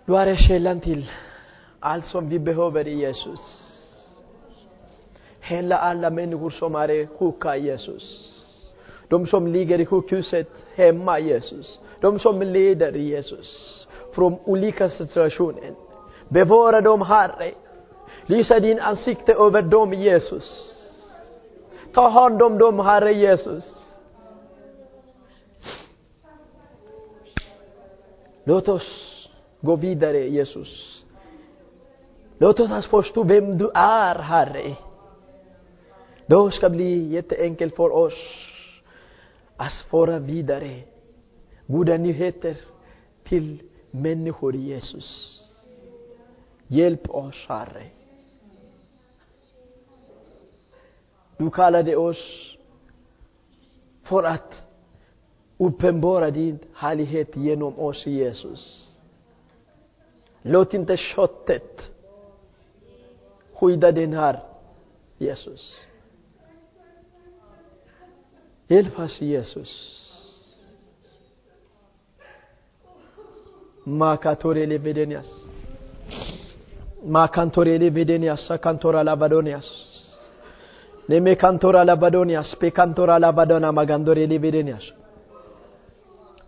[0.06, 1.06] Du är källan till
[1.80, 3.40] allt som vi behöver i Jesus.
[5.42, 8.33] Hela alla människor som är sjuka i Jesus.
[9.14, 11.80] De som ligger i sjukhuset hemma Jesus.
[12.00, 13.48] De som leder Jesus.
[14.12, 15.74] Från olika situationer.
[16.30, 17.52] Bevara dem, Herre.
[18.26, 20.76] Lysa din ansikte över dem, Jesus.
[21.94, 23.76] Ta hand om dem, Herre Jesus.
[28.44, 29.30] Låt oss
[29.62, 31.04] gå vidare, Jesus.
[32.38, 34.76] Låt oss förstå vem du är, Herre.
[36.26, 38.14] Då ska bli jätteenkelt för oss
[39.66, 40.82] att föra vidare
[41.68, 42.58] goda nyheter
[43.24, 43.62] till
[43.92, 45.40] människor Jesus.
[46.68, 47.84] Hjälp oss, Herre.
[51.38, 52.18] Du kallade oss
[54.04, 54.62] för att
[55.58, 58.96] uppenbara din härlighet genom oss, Jesus.
[60.42, 61.82] Låt inte köttet
[63.54, 64.40] skydda den här
[65.18, 65.76] Jesus.
[68.68, 69.70] Hjälp oss, Jesus.
[73.86, 75.28] Makatorele vedenias.
[77.06, 79.66] Makantorele vedenias, sakantora labadonias.
[81.08, 84.94] Neme kantora labadonias, pekantora labadona magandorele vedenias.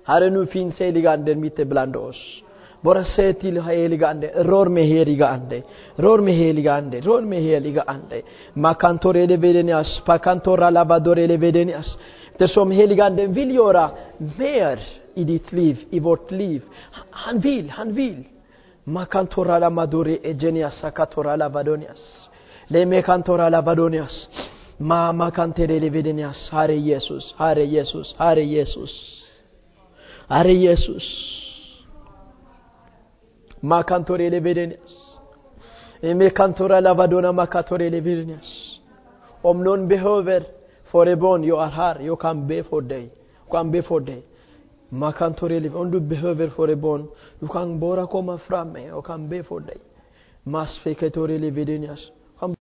[0.07, 2.44] Herre, nu finns heliga anden mitt ibland oss.
[2.81, 5.61] Bara säg till heliga ande, rör med heliga ande,
[5.95, 8.21] rör med heliga ande, rör med heliga ande.
[8.53, 11.97] Makantorele vedenias, pakantora labadorele vedenias.
[12.31, 13.89] Eftersom heliga anden vill göra
[14.37, 14.79] mer
[15.13, 16.61] i ditt liv, i vårt liv.
[17.09, 18.23] Han vill, han vill.
[18.83, 22.29] Makantorala maduri egenias sakatorala vadonias.
[22.67, 24.29] Lemekantorala vadonias.
[24.77, 26.49] Ma makanterele vedenias.
[26.51, 29.23] Herre Jesus, Herre Jesus, Herre Jesus.
[30.27, 31.44] Herre Jesus.
[33.71, 34.93] Makantorele vedenias.
[36.01, 38.79] Emekantorala lavadona makatorele vedenias.
[39.41, 40.43] Om någon behöver
[40.91, 43.09] förebön, jag är här, jag kan be för dig.
[43.43, 44.23] Jag kan be för dig.
[44.89, 45.33] Man kan
[45.75, 47.07] Om du behöver förebön,
[47.39, 49.77] du kan bara komma fram med kan be för dig.
[50.43, 52.11] Mas feketore levidenias.